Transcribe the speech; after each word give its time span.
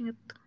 очень 0.00 0.10
это 0.10 0.39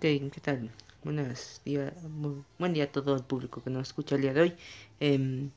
¿qué 0.00 0.40
tal? 0.40 0.70
Buenos 1.02 1.60
días, 1.64 1.92
buen 2.56 2.72
día 2.72 2.84
a 2.84 2.92
todo 2.92 3.16
el 3.16 3.24
público 3.24 3.64
que 3.64 3.70
nos 3.70 3.88
escucha 3.88 4.14
el 4.14 4.22
día 4.22 4.32
de 4.32 4.42
hoy. 4.42 4.54
Em, 5.00 5.50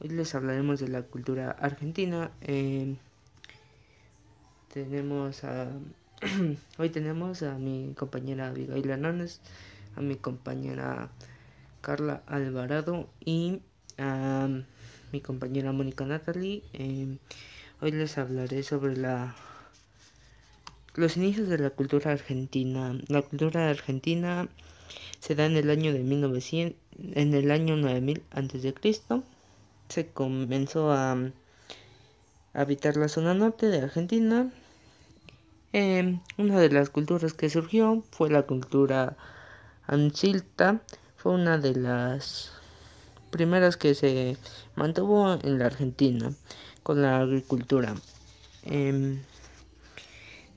hoy 0.00 0.08
les 0.08 0.34
hablaremos 0.34 0.80
de 0.80 0.88
la 0.88 1.02
cultura 1.02 1.50
argentina. 1.50 2.30
Em, 2.40 2.96
tenemos 4.72 5.44
a, 5.44 5.68
hoy 6.78 6.88
tenemos 6.88 7.42
a 7.42 7.58
mi 7.58 7.92
compañera 7.94 8.48
Abigail 8.48 8.88
Hernández, 8.88 9.40
a 9.94 10.00
mi 10.00 10.16
compañera 10.16 11.10
Carla 11.82 12.22
Alvarado 12.26 13.10
y 13.22 13.60
a 13.98 14.48
mi 15.12 15.20
compañera 15.20 15.72
Mónica 15.72 16.06
Natalie. 16.06 16.62
Em, 16.72 17.18
hoy 17.82 17.92
les 17.92 18.16
hablaré 18.16 18.62
sobre 18.62 18.96
la 18.96 19.36
los 20.96 21.16
inicios 21.16 21.48
de 21.48 21.58
la 21.58 21.70
cultura 21.70 22.12
argentina. 22.12 22.98
La 23.08 23.22
cultura 23.22 23.70
argentina 23.70 24.48
se 25.20 25.34
da 25.34 25.46
en 25.46 25.56
el 25.56 25.70
año 25.70 25.92
de 25.92 26.00
1900, 26.00 26.76
en 27.14 27.34
el 27.34 27.50
año 27.50 27.76
9000 27.76 28.22
antes 28.30 28.62
de 28.62 28.74
Cristo. 28.74 29.22
Se 29.88 30.08
comenzó 30.08 30.90
a, 30.92 31.16
habitar 32.54 32.96
la 32.96 33.08
zona 33.08 33.34
norte 33.34 33.66
de 33.66 33.80
Argentina. 33.80 34.50
Eh, 35.72 36.18
una 36.38 36.58
de 36.58 36.70
las 36.70 36.88
culturas 36.88 37.34
que 37.34 37.50
surgió 37.50 38.02
fue 38.10 38.30
la 38.30 38.42
cultura 38.42 39.16
ancilta. 39.86 40.80
Fue 41.16 41.32
una 41.32 41.58
de 41.58 41.74
las 41.74 42.52
primeras 43.30 43.76
que 43.76 43.94
se 43.94 44.38
mantuvo 44.74 45.38
en 45.42 45.58
la 45.58 45.66
Argentina 45.66 46.32
con 46.82 47.02
la 47.02 47.18
agricultura. 47.18 47.94
Em, 48.62 49.20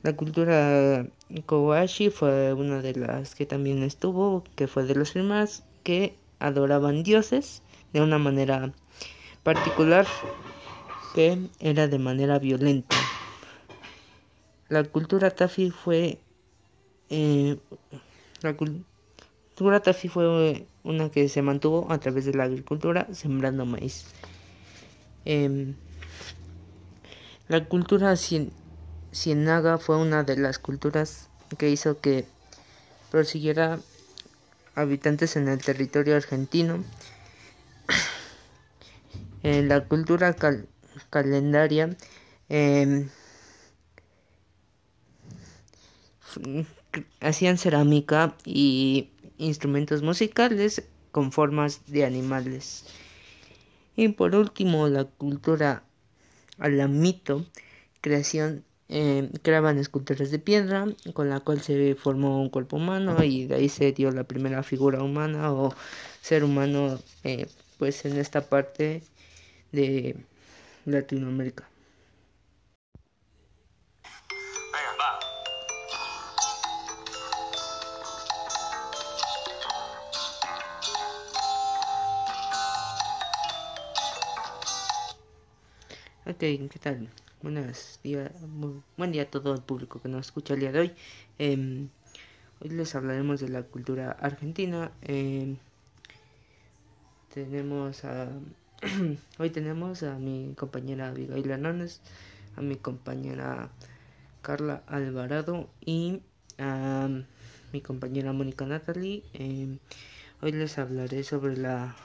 la 0.03 0.15
cultura 0.15 1.05
Kobayashi 1.45 2.09
fue 2.09 2.53
una 2.53 2.81
de 2.81 2.93
las 2.95 3.35
que 3.35 3.45
también 3.45 3.83
estuvo, 3.83 4.43
que 4.55 4.67
fue 4.67 4.83
de 4.83 4.95
las 4.95 5.11
primeras 5.11 5.63
que 5.83 6.15
adoraban 6.39 7.03
dioses 7.03 7.61
de 7.93 8.01
una 8.01 8.17
manera 8.17 8.71
particular 9.43 10.07
que 11.13 11.37
era 11.59 11.87
de 11.87 11.99
manera 11.99 12.39
violenta. 12.39 12.95
La 14.69 14.83
cultura 14.83 15.31
Tafi 15.31 15.71
fue 15.71 16.19
eh, 17.09 17.57
la 18.41 18.55
cultura 18.55 19.79
Tafi 19.81 20.07
fue 20.07 20.67
una 20.83 21.09
que 21.09 21.27
se 21.27 21.41
mantuvo 21.41 21.87
a 21.91 21.97
través 21.99 22.25
de 22.25 22.33
la 22.35 22.43
agricultura 22.43 23.07
sembrando 23.11 23.65
maíz. 23.65 24.05
Em, 25.25 25.75
la 27.47 27.65
cultura 27.65 28.13
cien- 28.15 28.51
Cienaga 29.11 29.77
fue 29.77 29.97
una 29.97 30.23
de 30.23 30.37
las 30.37 30.59
culturas 30.59 31.29
que 31.57 31.69
hizo 31.69 31.99
que 31.99 32.25
prosiguiera 33.11 33.79
habitantes 34.75 35.35
en 35.35 35.47
el 35.47 35.59
territorio 35.63 36.15
argentino. 36.15 36.83
En 39.43 39.67
la 39.69 39.85
cultura 39.85 40.33
cal- 40.33 40.67
calendaria 41.09 41.97
em, 42.49 43.09
hacían 47.19 47.57
cerámica 47.57 48.35
y 48.45 49.09
instrumentos 49.37 50.03
musicales 50.03 50.83
con 51.11 51.31
formas 51.31 51.81
de 51.87 52.05
animales. 52.05 52.85
Y 53.95 54.09
por 54.09 54.35
último, 54.35 54.87
la 54.87 55.05
cultura 55.05 55.83
alamito, 56.59 57.45
creación 58.01 58.63
eh, 58.89 59.29
creaban 59.43 59.77
esculturas 59.77 60.31
de 60.31 60.39
piedra 60.39 60.87
con 61.13 61.29
la 61.29 61.39
cual 61.39 61.61
se 61.61 61.95
formó 61.95 62.41
un 62.41 62.49
cuerpo 62.49 62.77
humano 62.77 63.23
y 63.23 63.45
de 63.45 63.55
ahí 63.55 63.69
se 63.69 63.91
dio 63.91 64.11
la 64.11 64.23
primera 64.23 64.63
figura 64.63 65.03
humana 65.03 65.53
o 65.53 65.73
ser 66.21 66.43
humano 66.43 66.99
eh, 67.23 67.47
pues 67.77 68.03
en 68.05 68.17
esta 68.17 68.41
parte 68.49 69.03
de 69.71 70.15
Latinoamérica. 70.85 71.69
Ok, 86.25 86.39
¿qué 86.39 86.79
tal? 86.81 87.09
Buenos 87.41 88.01
días, 88.03 88.31
buen 88.97 89.13
día 89.13 89.21
a 89.21 89.31
todo 89.31 89.55
el 89.55 89.61
público 89.61 90.01
que 90.01 90.09
nos 90.09 90.25
escucha 90.25 90.55
el 90.55 90.59
día 90.59 90.73
de 90.73 90.79
hoy. 90.79 90.91
Em, 91.37 91.87
hoy 92.59 92.69
les 92.71 92.93
hablaremos 92.95 93.39
de 93.39 93.47
la 93.47 93.63
cultura 93.63 94.11
argentina. 94.11 94.91
Em, 95.03 95.55
tenemos 97.33 98.03
a, 98.03 98.27
hoy 99.39 99.49
tenemos 99.51 100.03
a 100.03 100.19
mi 100.19 100.53
compañera 100.57 101.07
Abigail 101.07 101.49
Hernández, 101.49 102.01
a 102.57 102.61
mi 102.61 102.75
compañera 102.75 103.69
Carla 104.41 104.83
Alvarado 104.87 105.69
y 105.79 106.21
a 106.57 107.07
mi 107.71 107.79
compañera 107.79 108.33
Mónica 108.33 108.65
Natalie. 108.65 109.23
Em, 109.31 109.79
hoy 110.41 110.51
les 110.51 110.77
hablaré 110.77 111.23
sobre 111.23 111.55
la 111.55 111.95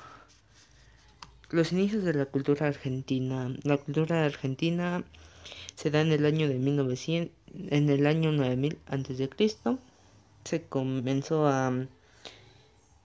los 1.50 1.72
inicios 1.72 2.04
de 2.04 2.14
la 2.14 2.26
cultura 2.26 2.66
argentina. 2.66 3.52
La 3.64 3.76
cultura 3.76 4.24
argentina 4.24 5.04
se 5.74 5.90
da 5.90 6.00
en 6.00 6.12
el 6.12 6.26
año 6.26 6.48
de 6.48 6.54
1900, 6.54 7.34
en 7.70 7.90
el 7.90 8.06
año 8.06 8.32
9000 8.32 8.78
antes 8.86 9.18
de 9.18 9.28
Cristo. 9.28 9.78
Se 10.44 10.62
comenzó 10.62 11.46
a, 11.46 11.72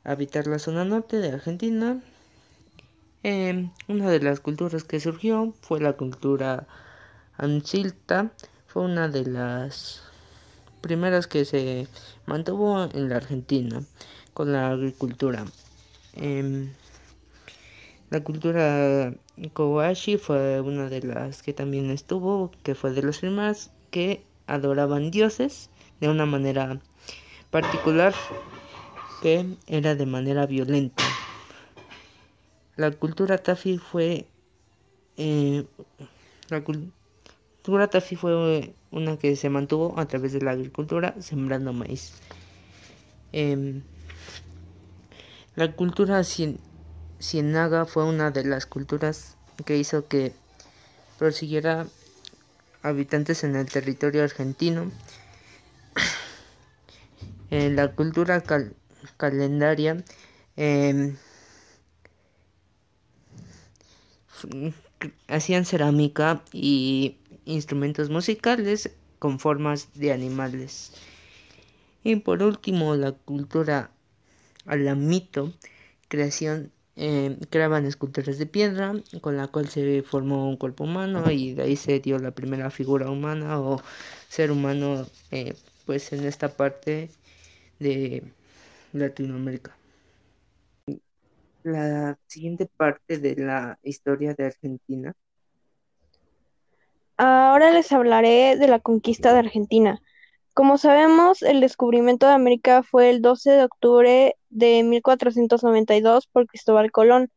habitar 0.04 0.48
la 0.48 0.60
zona 0.60 0.86
norte 0.86 1.18
de 1.18 1.32
Argentina. 1.32 2.02
Eh, 3.24 3.70
una 3.88 4.10
de 4.10 4.20
las 4.22 4.40
culturas 4.40 4.84
que 4.84 5.00
surgió 5.00 5.54
fue 5.62 5.80
la 5.80 5.94
cultura 5.94 6.68
ancilta. 7.38 8.32
Fue 8.68 8.84
una 8.84 9.08
de 9.08 9.26
las 9.26 10.04
primeras 10.82 11.28
que 11.28 11.46
se 11.46 11.88
mantuvo 12.26 12.84
en 12.94 13.10
la 13.10 13.18
Argentina 13.18 13.82
con 14.34 14.54
la 14.54 14.70
agricultura. 14.70 15.46
Em, 16.14 16.72
la 18.10 18.24
cultura 18.24 19.14
Kowashi 19.54 20.18
fue 20.18 20.62
una 20.62 20.90
de 20.90 21.02
las 21.02 21.44
que 21.44 21.54
también 21.54 21.92
estuvo, 21.92 22.52
que 22.64 22.76
fue 22.76 22.92
de 22.92 23.04
los 23.04 23.20
primeros 23.20 23.72
que 23.92 24.24
adoraban 24.48 25.12
dioses 25.12 25.70
de 26.00 26.10
una 26.10 26.26
manera 26.26 26.80
particular 27.52 28.14
que 29.22 29.46
era 29.68 29.96
de 29.96 30.06
manera 30.06 30.46
violenta. 30.46 31.04
La 32.76 32.92
cultura 32.92 33.38
Tafi 33.38 33.78
fue 33.78 34.26
eh, 35.18 35.66
la 36.50 36.64
cultura 36.64 37.90
Tafi 37.90 38.16
fue 38.16 38.74
una 38.92 39.18
que 39.18 39.36
se 39.36 39.50
mantuvo 39.50 40.00
a 40.00 40.08
través 40.08 40.34
de 40.34 40.42
la 40.42 40.52
agricultura 40.52 41.14
sembrando 41.20 41.74
maíz. 41.74 42.14
Em, 43.34 43.84
la 45.56 45.74
cultura 45.74 46.24
Cienaga 47.20 47.86
fue 47.86 48.06
una 48.06 48.32
de 48.32 48.46
las 48.46 48.66
culturas 48.66 49.36
que 49.66 49.78
hizo 49.78 50.08
que 50.08 50.34
prosiguiera 51.18 51.86
habitantes 52.82 53.44
en 53.44 53.56
el 53.58 53.70
territorio 53.70 54.24
argentino. 54.24 54.90
En 57.52 57.76
la 57.76 57.94
cultura 57.94 58.42
calendaria 59.18 60.04
em, 60.56 61.18
hacían 65.28 65.66
cerámica 65.66 66.42
y 66.54 67.18
instrumentos 67.46 68.10
musicales 68.10 68.92
con 69.20 69.40
formas 69.40 69.90
de 69.94 70.14
animales. 70.14 70.94
Y 72.04 72.16
por 72.16 72.42
último, 72.42 72.96
la 72.96 73.12
cultura 73.12 73.92
alamito, 74.66 75.54
creación, 76.08 76.72
eh, 77.02 77.38
creaban 77.50 77.86
esculturas 77.86 78.38
de 78.38 78.46
piedra 78.46 78.94
con 79.22 79.38
la 79.38 79.48
cual 79.48 79.70
se 79.70 80.04
formó 80.04 80.50
un 80.50 80.58
cuerpo 80.58 80.84
humano 80.84 81.32
y 81.32 81.54
de 81.54 81.64
ahí 81.64 81.78
se 81.78 82.02
dio 82.02 82.20
la 82.20 82.32
primera 82.32 82.70
figura 82.70 83.10
humana 83.10 83.58
o 83.62 83.82
ser 84.28 84.52
humano 84.52 85.06
eh, 85.32 85.56
pues 85.86 86.12
en 86.12 86.26
esta 86.26 86.50
parte 86.50 87.10
de 87.80 88.24
Latinoamérica. 88.92 89.78
La 91.64 92.18
siguiente 92.28 92.66
parte 92.66 93.18
de 93.18 93.36
la 93.38 93.80
historia 93.82 94.34
de 94.34 94.48
Argentina. 94.48 95.14
Ahora 97.16 97.72
les 97.72 97.92
hablaré 97.94 98.58
de 98.58 98.68
la 98.68 98.80
conquista 98.80 99.32
de 99.32 99.40
Argentina. 99.40 100.02
Como 100.54 100.78
sabemos, 100.78 101.42
el 101.42 101.62
descubrimiento 101.62 102.28
de 102.28 102.34
América 102.34 102.84
fue 102.84 103.10
el 103.10 103.22
12 103.22 103.52
de 103.52 103.64
octubre 103.64 104.36
de 104.50 104.84
1492 104.84 106.28
por 106.28 106.48
Cristóbal 106.48 106.92
Colón, 106.92 107.30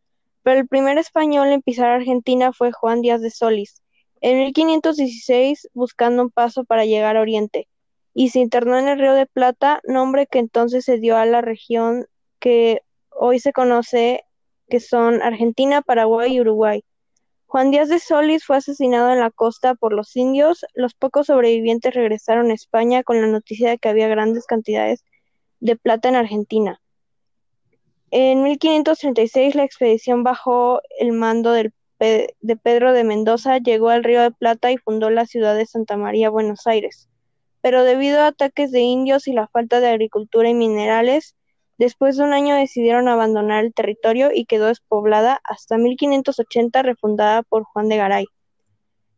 pero 0.43 0.59
el 0.59 0.67
primer 0.67 0.99
español 0.99 1.49
en 1.49 1.63
pisar 1.63 1.91
Argentina 1.91 2.53
fue 2.53 2.73
Juan 2.73 3.01
Díaz 3.01 3.21
de 3.21 3.31
Solís, 3.31 3.83
en 4.21 4.39
1516 4.39 5.69
buscando 5.73 6.23
un 6.23 6.31
paso 6.31 6.65
para 6.65 6.85
llegar 6.85 7.17
a 7.17 7.21
Oriente, 7.21 7.69
y 8.15 8.31
se 8.31 8.41
internó 8.41 8.79
en 8.79 8.89
el 8.89 8.99
Río 8.99 9.15
de 9.15 9.27
Plata, 9.27 9.81
nombre 9.85 10.27
que 10.27 10.39
entonces 10.39 10.85
se 10.85 10.99
dio 10.99 11.17
a 11.17 11.27
la 11.27 11.41
región 11.43 12.07
que 12.39 12.83
hoy 13.11 13.39
se 13.39 13.53
conoce 13.53 14.25
que 14.69 14.81
son 14.81 15.23
Argentina, 15.23 15.83
Paraguay 15.83 16.35
y 16.35 16.41
Uruguay. 16.41 16.85
Juan 17.53 17.71
Díaz 17.71 17.91
de 17.91 17.99
Solís 17.99 18.47
fue 18.47 18.57
asesinado 18.57 19.13
en 19.13 19.21
la 19.21 19.31
costa 19.31 19.75
por 19.75 19.93
los 19.93 20.17
indios. 20.17 20.65
Los 20.73 20.95
pocos 20.95 21.27
sobrevivientes 21.27 21.93
regresaron 21.93 22.51
a 22.51 22.55
España 22.55 23.03
con 23.03 23.21
la 23.21 23.27
noticia 23.27 23.69
de 23.69 23.77
que 23.77 23.91
había 23.91 24.09
grandes 24.09 24.47
cantidades 24.47 25.05
de 25.61 25.77
plata 25.77 26.09
en 26.09 26.17
Argentina. 26.17 26.81
En 28.11 28.43
1536 28.43 29.55
la 29.55 29.65
expedición 29.65 30.23
bajo 30.23 30.81
el 30.99 31.13
mando 31.13 31.53
de 31.53 31.73
Pedro 32.63 32.95
de 32.95 33.05
Mendoza 33.05 33.59
llegó 33.59 33.91
al 33.91 34.03
Río 34.03 34.23
de 34.23 34.31
Plata 34.31 34.73
y 34.73 34.79
fundó 34.79 35.11
la 35.11 35.27
ciudad 35.27 35.55
de 35.55 35.67
Santa 35.67 35.99
María, 35.99 36.31
Buenos 36.31 36.67
Aires. 36.67 37.11
Pero 37.61 37.85
debido 37.85 38.23
a 38.23 38.29
ataques 38.29 38.71
de 38.71 38.81
indios 38.81 39.29
y 39.29 39.35
la 39.35 39.47
falta 39.47 39.81
de 39.81 39.89
agricultura 39.89 40.49
y 40.49 40.55
minerales, 40.55 41.37
Después 41.83 42.17
de 42.17 42.23
un 42.23 42.33
año 42.33 42.55
decidieron 42.55 43.09
abandonar 43.09 43.65
el 43.65 43.75
territorio 43.75 44.31
y 44.33 44.45
quedó 44.45 44.67
despoblada 44.67 45.41
hasta 45.43 45.79
1580 45.79 46.81
refundada 46.81 47.43
por 47.43 47.65
Juan 47.65 47.89
de 47.89 47.97
Garay. 47.97 48.27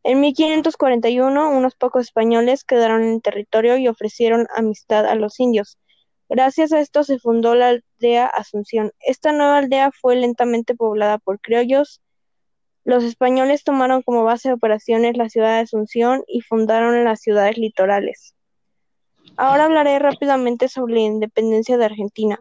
En 0.03 0.23
1541 0.23 1.51
unos 1.51 1.75
pocos 1.75 2.07
españoles 2.07 2.65
quedaron 2.65 3.03
en 3.03 3.13
el 3.17 3.21
territorio 3.21 3.77
y 3.77 3.87
ofrecieron 3.87 4.47
amistad 4.57 5.05
a 5.05 5.15
los 5.15 5.41
indios. 5.41 5.77
Gracias 6.31 6.73
a 6.73 6.81
esto 6.81 7.05
se 7.05 7.19
fundó 7.19 7.55
la 7.55 7.69
aldea 7.69 8.25
Asunción. 8.25 8.93
Esta 9.01 9.33
nueva 9.33 9.59
aldea 9.59 9.91
fue 9.93 10.17
lentamente 10.17 10.75
poblada 10.75 11.19
por 11.19 11.41
criollos. 11.41 12.01
Los 12.83 13.05
españoles 13.05 13.63
tomaron 13.63 14.01
como 14.01 14.25
base 14.25 14.49
de 14.49 14.55
operaciones 14.55 15.19
la 15.19 15.29
ciudad 15.29 15.57
de 15.57 15.65
Asunción 15.65 16.25
y 16.27 16.41
fundaron 16.41 17.05
las 17.05 17.21
ciudades 17.21 17.59
litorales. 17.59 18.35
Ahora 19.37 19.67
hablaré 19.67 19.99
rápidamente 19.99 20.69
sobre 20.69 20.95
la 20.95 21.01
independencia 21.01 21.77
de 21.77 21.85
Argentina. 21.85 22.41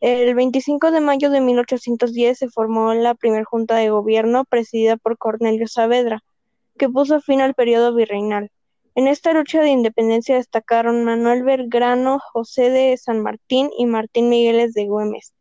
El 0.00 0.32
25 0.36 0.92
de 0.92 1.00
mayo 1.00 1.28
de 1.28 1.40
1810 1.40 2.38
se 2.38 2.48
formó 2.48 2.94
la 2.94 3.16
primera 3.16 3.44
junta 3.44 3.74
de 3.76 3.90
gobierno 3.90 4.44
presidida 4.44 4.96
por 4.96 5.18
Cornelio 5.18 5.66
Saavedra, 5.66 6.22
que 6.78 6.88
puso 6.88 7.20
fin 7.20 7.40
al 7.40 7.54
periodo 7.54 7.92
virreinal. 7.92 8.52
En 8.94 9.08
esta 9.08 9.32
lucha 9.32 9.60
de 9.60 9.70
independencia 9.70 10.36
destacaron 10.36 11.04
Manuel 11.04 11.42
Belgrano, 11.42 12.20
José 12.20 12.70
de 12.70 12.96
San 12.96 13.22
Martín 13.22 13.70
y 13.76 13.86
Martín 13.86 14.28
Migueles 14.28 14.72
de 14.72 14.86
Güemes. 14.86 15.34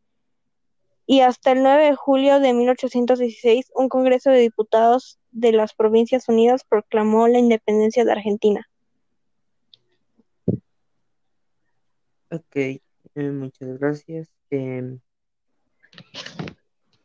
Y 1.05 1.21
hasta 1.21 1.51
el 1.51 1.61
9 1.61 1.85
de 1.85 1.95
julio 1.95 2.39
de 2.39 2.53
1816, 2.53 3.71
un 3.75 3.89
Congreso 3.89 4.31
de 4.31 4.39
Diputados 4.39 5.19
de 5.31 5.51
las 5.51 5.75
Provincias 5.75 6.27
Unidas 6.29 6.63
proclamó 6.67 7.27
la 7.27 7.37
independencia 7.37 8.03
de 8.05 8.11
Argentina. 8.11 8.67
Ok, 12.29 12.81
eh, 13.17 13.31
muchas 13.31 13.79
gracias. 13.79 14.29
Em, 14.51 14.99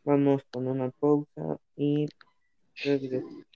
vamos 0.04 0.42
con 0.50 0.68
una 0.68 0.90
pausa 0.90 1.58
y 1.76 2.06
regresamos. 2.84 3.51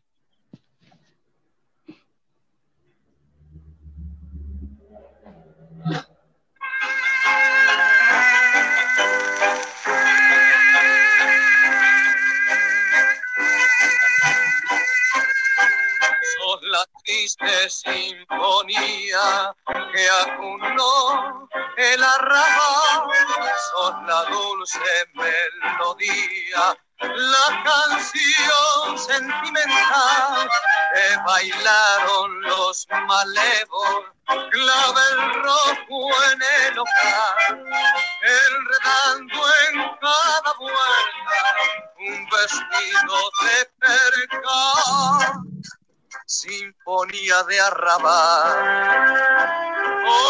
Triste 17.16 17.70
sinfonía 17.70 19.54
que 19.92 20.08
acunó 20.22 21.48
el 21.78 22.02
arrabal, 22.02 23.08
son 23.72 24.06
la 24.06 24.24
dulce 24.24 24.78
melodía, 25.14 26.76
la 27.00 27.62
canción 27.64 28.98
sentimental 28.98 30.48
que 30.94 31.16
bailaron 31.26 32.40
los 32.42 32.86
malevos, 33.06 34.04
clavel 34.50 35.42
rojo 35.42 36.10
en 36.32 36.42
el 36.66 36.78
hogar, 36.78 37.36
enredando 38.22 39.42
en 39.68 39.74
cada 40.00 40.52
vuelta 40.58 41.40
un 41.98 42.28
vestido 42.28 43.30
de 43.42 43.70
percal 43.80 45.46
sinfonía 46.26 47.42
de 47.44 47.60
arrabal, 47.60 48.58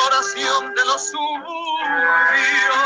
oración 0.04 0.74
de 0.74 0.84
los 0.84 1.10
suburbios, 1.10 2.76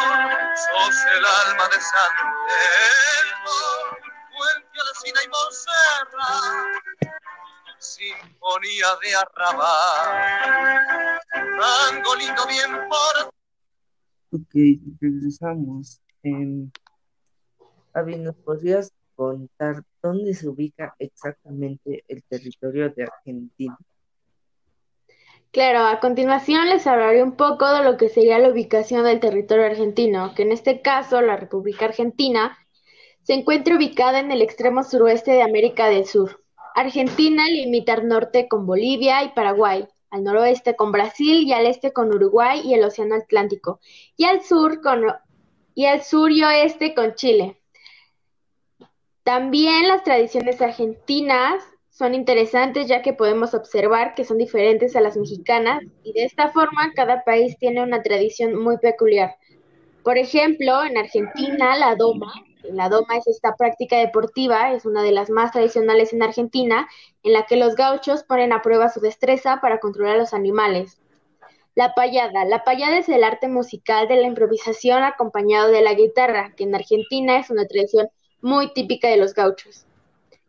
sos 0.55 0.95
el 1.17 1.25
alma 1.49 1.67
de 1.69 1.81
San 1.81 2.13
Telmo, 2.47 3.59
Fuente 4.31 4.79
Alcina 4.89 5.21
y 5.25 5.29
Monserrat, 5.29 7.19
sinfonía 7.79 8.89
de 9.03 9.11
arrabal, 9.17 11.21
tango 11.33 12.15
lindo 12.15 12.47
bien 12.47 12.89
por... 12.89 13.35
Ok, 14.33 14.55
regresamos. 15.01 16.01
Eh, 16.23 16.69
Avi, 17.93 18.19
¿nos 18.19 18.37
contar 19.21 19.83
dónde 20.03 20.33
se 20.33 20.49
ubica 20.49 20.95
exactamente 20.99 22.05
el 22.09 22.23
territorio 22.23 22.89
de 22.89 23.03
Argentina. 23.03 23.77
Claro, 25.51 25.81
a 25.81 26.01
continuación 26.01 26.71
les 26.71 26.87
hablaré 26.87 27.23
un 27.23 27.37
poco 27.37 27.71
de 27.71 27.85
lo 27.85 27.99
que 27.99 28.09
sería 28.09 28.39
la 28.39 28.49
ubicación 28.49 29.05
del 29.05 29.21
territorio 29.21 29.67
argentino, 29.67 30.35
que 30.35 30.45
en 30.45 30.53
este 30.53 30.81
caso 30.81 31.21
la 31.21 31.37
República 31.37 31.85
Argentina 31.85 32.57
se 33.23 33.35
encuentra 33.35 33.77
ubicada 33.77 34.21
en 34.21 34.31
el 34.31 34.41
extremo 34.41 34.83
suroeste 34.85 35.33
de 35.33 35.43
América 35.43 35.91
del 35.91 36.07
Sur. 36.07 36.43
Argentina 36.75 37.47
limita 37.47 37.93
al 37.93 38.09
norte 38.09 38.49
con 38.49 38.65
Bolivia 38.65 39.23
y 39.23 39.35
Paraguay, 39.35 39.87
al 40.09 40.25
noroeste 40.25 40.77
con 40.77 40.93
Brasil 40.93 41.47
y 41.47 41.53
al 41.53 41.67
este 41.67 41.93
con 41.93 42.09
Uruguay 42.09 42.63
y 42.65 42.73
el 42.73 42.85
Océano 42.85 43.17
Atlántico, 43.17 43.81
y 44.17 44.25
al 44.25 44.43
sur 44.43 44.81
y 45.75 45.85
al 45.85 46.03
sur 46.03 46.33
y 46.33 46.43
oeste 46.43 46.95
con 46.95 47.15
Chile. 47.17 47.60
También 49.31 49.87
las 49.87 50.03
tradiciones 50.03 50.61
argentinas 50.61 51.63
son 51.89 52.17
interesantes 52.17 52.89
ya 52.89 53.01
que 53.01 53.13
podemos 53.13 53.55
observar 53.55 54.17
que 54.17 54.25
son 54.25 54.39
diferentes 54.39 54.97
a 54.97 55.01
las 55.01 55.17
mexicanas 55.17 55.85
y 56.03 56.13
de 56.15 56.25
esta 56.25 56.49
forma 56.49 56.91
cada 56.97 57.23
país 57.23 57.57
tiene 57.57 57.81
una 57.81 58.03
tradición 58.03 58.61
muy 58.61 58.79
peculiar. 58.79 59.37
Por 60.03 60.19
ejemplo, 60.19 60.83
en 60.83 60.99
Argentina 60.99 61.77
la 61.77 61.95
doma, 61.95 62.33
la 62.65 62.89
doma 62.89 63.19
es 63.19 63.29
esta 63.29 63.55
práctica 63.55 63.99
deportiva, 63.99 64.73
es 64.73 64.85
una 64.85 65.05
de 65.05 65.13
las 65.13 65.31
más 65.31 65.53
tradicionales 65.53 66.13
en 66.13 66.25
Argentina, 66.25 66.89
en 67.23 67.33
la 67.33 67.47
que 67.47 67.55
los 67.55 67.77
gauchos 67.77 68.25
ponen 68.25 68.53
a 68.53 68.63
prueba 68.63 68.89
su 68.89 68.99
destreza 68.99 69.61
para 69.61 69.79
controlar 69.79 70.17
a 70.17 70.19
los 70.19 70.35
animales. 70.35 71.01
La 71.77 71.95
payada. 71.95 72.45
La 72.47 72.65
payada 72.65 72.99
es 72.99 73.09
el 73.09 73.23
arte 73.23 73.47
musical 73.47 74.09
de 74.09 74.17
la 74.17 74.27
improvisación 74.27 75.05
acompañado 75.05 75.71
de 75.71 75.83
la 75.83 75.95
guitarra, 75.95 76.53
que 76.57 76.65
en 76.65 76.75
Argentina 76.75 77.39
es 77.39 77.49
una 77.49 77.65
tradición 77.69 78.09
muy 78.43 78.73
típica 78.73 79.09
de 79.09 79.17
los 79.17 79.35
gauchos. 79.35 79.87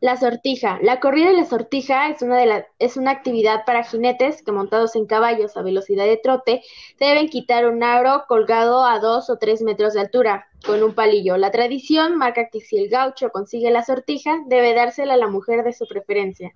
La 0.01 0.17
sortija. 0.17 0.79
La 0.81 0.99
corrida 0.99 1.29
de 1.29 1.37
la 1.37 1.45
sortija 1.45 2.09
es 2.09 2.23
una, 2.23 2.37
de 2.37 2.65
es 2.79 2.97
una 2.97 3.11
actividad 3.11 3.65
para 3.65 3.83
jinetes 3.83 4.41
que 4.41 4.51
montados 4.51 4.95
en 4.95 5.05
caballos 5.05 5.55
a 5.55 5.61
velocidad 5.61 6.05
de 6.05 6.17
trote 6.17 6.63
deben 6.99 7.29
quitar 7.29 7.67
un 7.67 7.83
aro 7.83 8.23
colgado 8.27 8.83
a 8.83 8.97
dos 8.97 9.29
o 9.29 9.37
tres 9.37 9.61
metros 9.61 9.93
de 9.93 9.99
altura 10.01 10.47
con 10.65 10.81
un 10.81 10.95
palillo. 10.95 11.37
La 11.37 11.51
tradición 11.51 12.17
marca 12.17 12.49
que 12.51 12.61
si 12.61 12.77
el 12.77 12.89
gaucho 12.89 13.29
consigue 13.29 13.69
la 13.69 13.83
sortija, 13.83 14.39
debe 14.47 14.73
dársela 14.73 15.13
a 15.13 15.17
la 15.17 15.27
mujer 15.27 15.63
de 15.63 15.73
su 15.73 15.87
preferencia. 15.87 16.51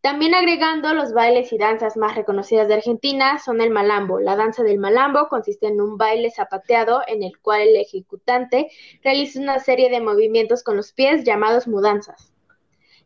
También 0.00 0.34
agregando 0.34 0.94
los 0.94 1.12
bailes 1.12 1.52
y 1.52 1.58
danzas 1.58 1.98
más 1.98 2.16
reconocidas 2.16 2.68
de 2.68 2.74
Argentina 2.74 3.38
son 3.38 3.60
el 3.60 3.68
malambo. 3.68 4.18
La 4.18 4.34
danza 4.34 4.62
del 4.62 4.78
malambo 4.78 5.28
consiste 5.28 5.66
en 5.66 5.78
un 5.78 5.98
baile 5.98 6.30
zapateado 6.30 7.02
en 7.06 7.22
el 7.22 7.38
cual 7.38 7.60
el 7.60 7.76
ejecutante 7.76 8.70
realiza 9.04 9.40
una 9.40 9.58
serie 9.58 9.90
de 9.90 10.00
movimientos 10.00 10.62
con 10.62 10.78
los 10.78 10.92
pies 10.92 11.24
llamados 11.24 11.68
mudanzas. 11.68 12.32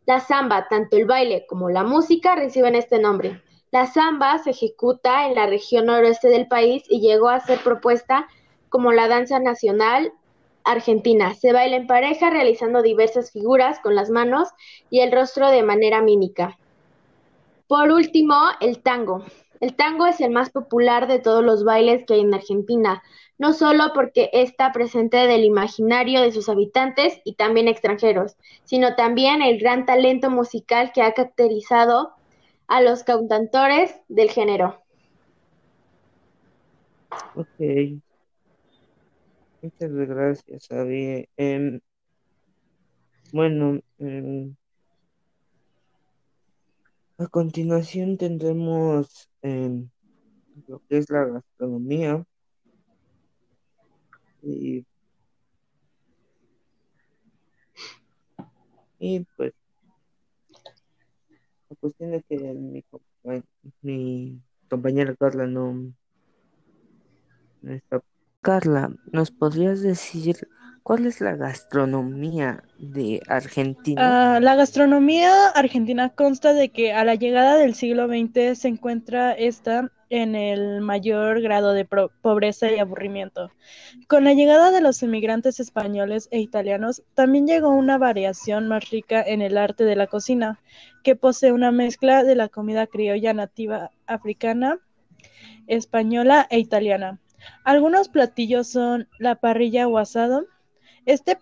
La 0.07 0.21
samba, 0.21 0.69
tanto 0.69 0.97
el 0.97 1.07
baile 1.07 1.47
como 1.49 1.69
la 1.69 1.83
música 1.83 2.37
reciben 2.37 2.77
este 2.77 3.01
nombre. 3.01 3.43
La 3.73 3.87
samba 3.87 4.39
se 4.39 4.51
ejecuta 4.51 5.27
en 5.27 5.35
la 5.35 5.47
región 5.47 5.87
noroeste 5.87 6.29
del 6.29 6.47
país 6.47 6.85
y 6.89 7.01
llegó 7.01 7.29
a 7.29 7.41
ser 7.41 7.59
propuesta 7.59 8.29
como 8.69 8.93
la 8.93 9.09
danza 9.09 9.41
nacional 9.41 10.13
argentina. 10.63 11.35
Se 11.35 11.53
baila 11.53 11.75
en 11.75 11.89
pareja 11.89 12.31
realizando 12.31 12.83
diversas 12.83 13.33
figuras 13.33 13.81
con 13.81 13.97
las 13.97 14.11
manos 14.11 14.51
y 14.91 15.01
el 15.01 15.11
rostro 15.11 15.51
de 15.51 15.65
manera 15.65 16.01
mímica. 16.01 16.57
Por 17.75 17.91
último, 17.91 18.37
el 18.61 18.79
tango. 18.79 19.25
El 19.59 19.75
tango 19.75 20.07
es 20.07 20.21
el 20.21 20.31
más 20.31 20.51
popular 20.51 21.09
de 21.09 21.19
todos 21.19 21.43
los 21.43 21.65
bailes 21.65 22.05
que 22.05 22.15
hay 22.15 22.21
en 22.21 22.33
Argentina, 22.33 23.03
no 23.37 23.53
solo 23.53 23.91
porque 23.93 24.31
está 24.33 24.71
presente 24.71 25.17
del 25.17 25.43
imaginario 25.43 26.21
de 26.21 26.31
sus 26.31 26.49
habitantes 26.49 27.21
y 27.25 27.35
también 27.35 27.67
extranjeros, 27.67 28.37
sino 28.63 28.95
también 28.95 29.43
el 29.43 29.59
gran 29.59 29.87
talento 29.87 30.31
musical 30.31 30.93
que 30.95 31.03
ha 31.03 31.15
caracterizado 31.15 32.13
a 32.69 32.81
los 32.81 33.03
cantautores 33.03 33.93
del 34.07 34.31
género. 34.31 34.81
Ok. 37.35 37.99
Muchas 39.63 39.91
gracias, 39.91 40.71
Abby. 40.71 41.29
Em, 41.37 41.81
bueno, 43.33 43.81
em, 43.99 44.55
a 47.19 47.27
continuación 47.29 48.17
tendremos 48.19 49.31
em, 49.43 49.89
lo 50.67 50.81
que 50.89 50.99
es 50.99 51.11
la 51.11 51.25
gastronomía. 51.25 52.25
Y, 54.43 54.85
pues 59.37 59.53
la 61.69 61.77
cuestión 61.77 62.15
es 62.15 62.25
que 62.27 62.37
mi, 62.39 62.85
mi 63.83 64.41
compañera 64.69 65.15
Carla 65.17 65.47
no 65.47 65.93
está. 67.63 68.03
Carla, 68.41 68.95
¿nos 69.11 69.31
podrías 69.31 69.81
decir 69.81 70.49
¿Cuál 70.85 71.07
es 71.07 71.23
la 71.23 71.35
gastronomía 71.35 72.63
de 72.79 73.23
Argentina? 73.27 74.35
Ah, 74.35 74.39
la 74.39 74.55
gastronomía 74.55 75.49
argentina 75.55 76.11
consta 76.11 76.53
de 76.53 76.69
que 76.69 76.93
a 76.93 77.05
la 77.05 77.15
llegada 77.15 77.57
del 77.57 77.75
siglo 77.75 78.07
XX 78.07 78.59
se 78.59 78.69
encuentra 78.69 79.33
esta 79.33 79.91
en 80.11 80.35
el 80.35 80.83
mayor 80.83 81.41
grado 81.41 81.73
de 81.73 81.87
pobreza 81.87 82.71
y 82.71 82.79
aburrimiento. 82.79 83.51
Con 84.09 84.25
la 84.25 84.35
llegada 84.35 84.71
de 84.73 84.83
los 84.83 85.03
emigrantes 85.03 85.59
españoles 85.59 86.29
e 86.31 86.41
italianos, 86.41 87.03
también 87.15 87.47
llegó 87.47 87.71
una 87.71 87.97
variación 87.97 88.69
más 88.69 88.91
rica 88.91 89.23
en 89.23 89.41
el 89.41 89.57
arte 89.57 89.85
de 89.85 89.97
la 89.97 90.07
cocina, 90.07 90.61
que 91.03 91.17
posee 91.17 91.53
una 91.53 91.73
mezcla 91.73 92.25
de 92.25 92.35
la 92.35 92.51
comida 92.51 92.87
criolla 92.87 93.33
nativa 93.33 93.91
africana, 94.07 94.79
española 95.67 96.47
e 96.51 96.59
italiana. 96.59 97.21
Algunos 97.65 98.11
platillos 98.11 98.69
son 98.69 99.09
la 99.19 99.37
parrilla 99.37 99.89
o 99.89 99.97
asado, 99.97 100.47
este, 101.07 101.39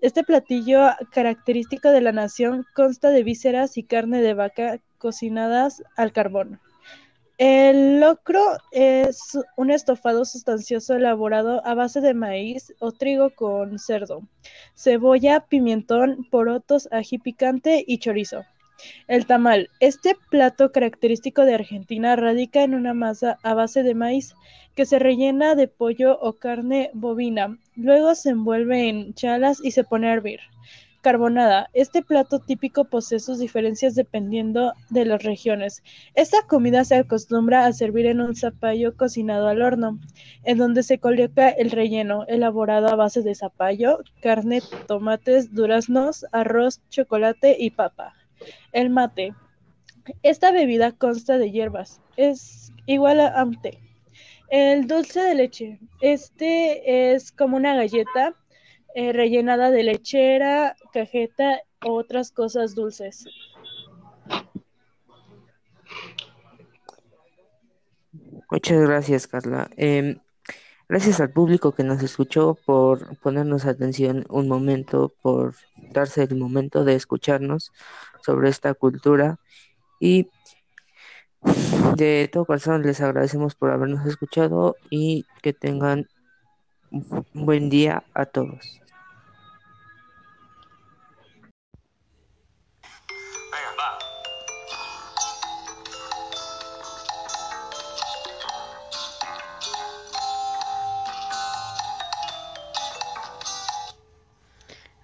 este 0.00 0.24
platillo 0.24 0.90
característico 1.10 1.90
de 1.90 2.00
la 2.00 2.12
nación 2.12 2.64
consta 2.74 3.10
de 3.10 3.22
vísceras 3.22 3.76
y 3.76 3.82
carne 3.82 4.20
de 4.20 4.34
vaca 4.34 4.80
cocinadas 4.98 5.82
al 5.96 6.12
carbón. 6.12 6.60
El 7.38 8.00
locro 8.00 8.40
es 8.72 9.38
un 9.58 9.70
estofado 9.70 10.24
sustancioso 10.24 10.94
elaborado 10.94 11.60
a 11.66 11.74
base 11.74 12.00
de 12.00 12.14
maíz 12.14 12.72
o 12.78 12.92
trigo 12.92 13.28
con 13.28 13.78
cerdo, 13.78 14.22
cebolla, 14.74 15.40
pimentón, 15.40 16.26
porotos, 16.30 16.88
ají 16.90 17.18
picante 17.18 17.84
y 17.86 17.98
chorizo. 17.98 18.44
El 19.08 19.26
tamal. 19.26 19.70
Este 19.80 20.16
plato 20.30 20.72
característico 20.72 21.42
de 21.42 21.54
Argentina 21.54 22.16
radica 22.16 22.62
en 22.62 22.74
una 22.74 22.94
masa 22.94 23.38
a 23.42 23.54
base 23.54 23.82
de 23.82 23.94
maíz 23.94 24.34
que 24.74 24.86
se 24.86 24.98
rellena 24.98 25.54
de 25.54 25.68
pollo 25.68 26.18
o 26.20 26.34
carne 26.34 26.90
bovina. 26.92 27.58
Luego 27.74 28.14
se 28.14 28.30
envuelve 28.30 28.88
en 28.88 29.14
chalas 29.14 29.58
y 29.64 29.70
se 29.70 29.84
pone 29.84 30.08
a 30.08 30.12
hervir. 30.12 30.40
Carbonada. 31.00 31.70
Este 31.72 32.02
plato 32.02 32.40
típico 32.40 32.84
posee 32.84 33.20
sus 33.20 33.38
diferencias 33.38 33.94
dependiendo 33.94 34.74
de 34.90 35.04
las 35.04 35.22
regiones. 35.22 35.82
Esta 36.14 36.42
comida 36.48 36.84
se 36.84 36.96
acostumbra 36.96 37.64
a 37.64 37.72
servir 37.72 38.06
en 38.06 38.20
un 38.20 38.34
zapallo 38.34 38.96
cocinado 38.96 39.46
al 39.46 39.62
horno, 39.62 40.00
en 40.42 40.58
donde 40.58 40.82
se 40.82 40.98
coloca 40.98 41.48
el 41.48 41.70
relleno, 41.70 42.24
elaborado 42.26 42.88
a 42.88 42.96
base 42.96 43.22
de 43.22 43.36
zapallo, 43.36 44.00
carne, 44.20 44.60
tomates, 44.88 45.54
duraznos, 45.54 46.26
arroz, 46.32 46.80
chocolate 46.90 47.56
y 47.56 47.70
papa. 47.70 48.14
El 48.72 48.90
mate. 48.90 49.34
Esta 50.22 50.52
bebida 50.52 50.92
consta 50.92 51.38
de 51.38 51.50
hierbas. 51.50 52.00
Es 52.16 52.72
igual 52.86 53.20
a 53.20 53.42
un 53.42 53.60
té. 53.60 53.78
El 54.48 54.86
dulce 54.86 55.20
de 55.20 55.34
leche. 55.34 55.80
Este 56.00 57.14
es 57.14 57.32
como 57.32 57.56
una 57.56 57.74
galleta 57.74 58.34
eh, 58.94 59.12
rellenada 59.12 59.70
de 59.70 59.82
lechera, 59.82 60.76
cajeta 60.92 61.60
u 61.84 61.90
otras 61.90 62.30
cosas 62.30 62.74
dulces. 62.74 63.26
Muchas 68.50 68.80
gracias, 68.80 69.26
Carla. 69.26 69.68
Em, 69.76 70.18
gracias 70.88 71.20
al 71.20 71.30
público 71.30 71.72
que 71.72 71.84
nos 71.84 72.02
escuchó 72.02 72.56
por 72.66 73.16
ponernos 73.18 73.66
atención 73.66 74.24
un 74.28 74.48
momento, 74.48 75.12
por 75.22 75.54
darse 75.92 76.22
el 76.22 76.36
momento 76.36 76.84
de 76.84 76.94
escucharnos 76.94 77.72
sobre 78.24 78.48
esta 78.48 78.74
cultura 78.74 79.38
y 80.00 80.28
de 81.96 82.28
todo 82.32 82.44
corazón 82.44 82.82
les 82.82 83.00
agradecemos 83.00 83.54
por 83.54 83.70
habernos 83.70 84.06
escuchado 84.06 84.76
y 84.90 85.26
que 85.42 85.52
tengan 85.52 86.08
buen 87.32 87.70
día 87.70 88.04
a 88.14 88.26
todos. 88.26 88.80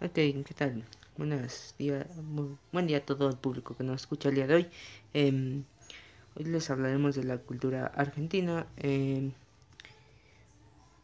Ok, 0.04 0.14
¿qué 0.14 0.54
tal? 0.56 0.82
Buenos 1.16 1.76
días, 1.78 2.06
buen 2.72 2.88
día 2.88 2.96
a 2.96 3.06
todo 3.06 3.28
el 3.30 3.36
público 3.36 3.76
que 3.76 3.84
nos 3.84 4.00
escucha 4.00 4.30
el 4.30 4.34
día 4.34 4.48
de 4.48 4.54
hoy. 4.56 4.66
Em, 5.14 5.62
hoy 6.34 6.44
les 6.46 6.70
hablaremos 6.70 7.14
de 7.14 7.22
la 7.22 7.38
cultura 7.38 7.86
argentina. 7.86 8.66
Em, 8.78 9.30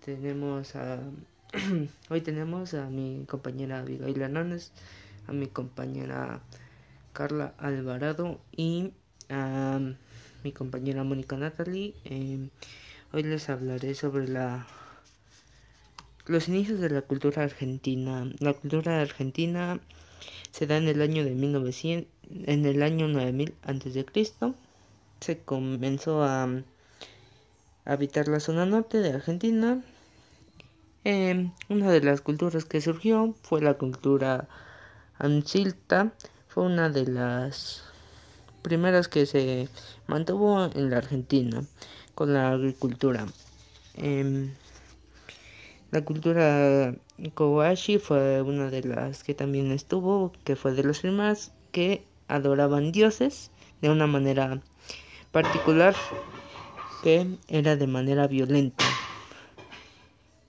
tenemos 0.04 0.74
a, 0.74 0.98
hoy 2.10 2.20
tenemos 2.22 2.74
a 2.74 2.90
mi 2.90 3.24
compañera 3.28 3.78
Abigail 3.78 4.20
Hernández, 4.20 4.72
a 5.28 5.32
mi 5.32 5.46
compañera 5.46 6.40
Carla 7.12 7.54
Alvarado 7.58 8.40
y 8.50 8.92
a 9.28 9.78
mi 10.42 10.50
compañera 10.50 11.04
Mónica 11.04 11.36
Natalie. 11.36 11.94
Em, 12.02 12.50
hoy 13.12 13.22
les 13.22 13.48
hablaré 13.48 13.94
sobre 13.94 14.26
la 14.26 14.66
los 16.28 16.48
inicios 16.48 16.80
de 16.80 16.90
la 16.90 17.02
cultura 17.02 17.42
argentina. 17.42 18.30
La 18.38 18.52
cultura 18.52 19.00
argentina 19.00 19.80
se 20.50 20.66
da 20.66 20.76
en 20.76 20.88
el 20.88 21.00
año 21.00 21.24
de 21.24 21.30
1900, 21.30 22.08
en 22.46 22.66
el 22.66 22.82
año 22.82 23.08
9000 23.08 23.54
antes 23.62 23.94
de 23.94 24.04
Cristo. 24.04 24.54
Se 25.20 25.38
comenzó 25.38 26.22
a, 26.22 26.48
habitar 27.84 28.28
la 28.28 28.40
zona 28.40 28.66
norte 28.66 28.98
de 28.98 29.12
Argentina. 29.14 29.82
Em, 31.04 31.52
una 31.70 31.90
de 31.90 32.02
las 32.02 32.20
culturas 32.20 32.66
que 32.66 32.82
surgió 32.82 33.34
fue 33.42 33.62
la 33.62 33.74
cultura 33.74 34.48
ancilta. 35.18 36.12
Fue 36.48 36.64
una 36.64 36.90
de 36.90 37.06
las 37.06 37.84
primeras 38.62 39.08
que 39.08 39.24
se 39.24 39.68
mantuvo 40.06 40.70
en 40.74 40.90
la 40.90 40.98
Argentina 40.98 41.62
con 42.14 42.34
la 42.34 42.50
agricultura. 42.50 43.26
Em, 43.94 44.52
la 45.90 46.04
cultura 46.04 46.94
Kowashi 47.34 47.98
fue 47.98 48.42
una 48.42 48.70
de 48.70 48.82
las 48.82 49.24
que 49.24 49.34
también 49.34 49.72
estuvo, 49.72 50.32
que 50.44 50.56
fue 50.56 50.72
de 50.72 50.84
las 50.84 51.00
primeras 51.00 51.52
que 51.72 52.04
adoraban 52.28 52.92
dioses 52.92 53.50
de 53.80 53.90
una 53.90 54.06
manera 54.06 54.60
particular 55.32 55.94
que 57.02 57.26
era 57.48 57.76
de 57.76 57.86
manera 57.86 58.26
violenta. 58.26 58.84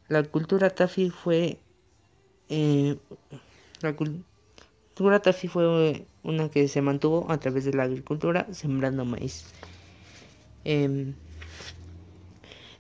La 0.08 0.24
cultura 0.24 0.69
Tafi 0.72 1.10
fue 1.10 1.60
eh, 2.50 2.98
la 3.81 3.96
cultura 3.96 5.19
Tafi 5.22 5.48
fue 5.48 6.05
una 6.24 6.50
que 6.50 6.67
se 6.67 6.81
mantuvo 6.81 7.31
a 7.31 7.38
través 7.38 7.63
de 7.65 7.74
la 7.74 7.84
agricultura 7.84 8.48
sembrando 8.51 9.05
maíz. 9.05 9.46
Em, 10.65 11.13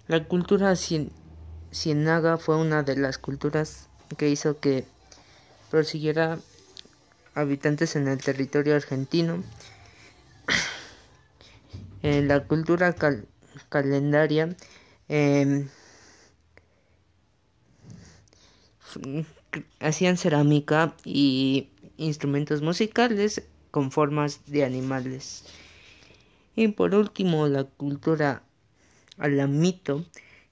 la 0.07 0.25
cultura 0.25 0.75
Cienaga 1.71 2.37
fue 2.37 2.57
una 2.57 2.83
de 2.83 2.95
las 2.95 3.17
culturas 3.17 3.87
que 4.17 4.29
hizo 4.29 4.59
que 4.59 4.85
prosiguiera 5.69 6.39
habitantes 7.35 7.95
en 7.95 8.07
el 8.07 8.21
territorio 8.21 8.75
argentino. 8.75 9.43
en 12.01 12.27
la 12.27 12.45
cultura 12.45 12.95
calendaria 13.69 14.55
em, 15.07 15.69
hacían 19.79 20.17
cerámica 20.17 20.95
y 21.05 21.69
instrumentos 21.97 22.61
musicales 22.61 23.43
con 23.69 23.91
formas 23.91 24.41
de 24.47 24.65
animales. 24.65 25.43
Y 26.55 26.69
por 26.69 26.95
último, 26.95 27.47
la 27.47 27.63
cultura 27.63 28.41
alamito, 29.17 30.05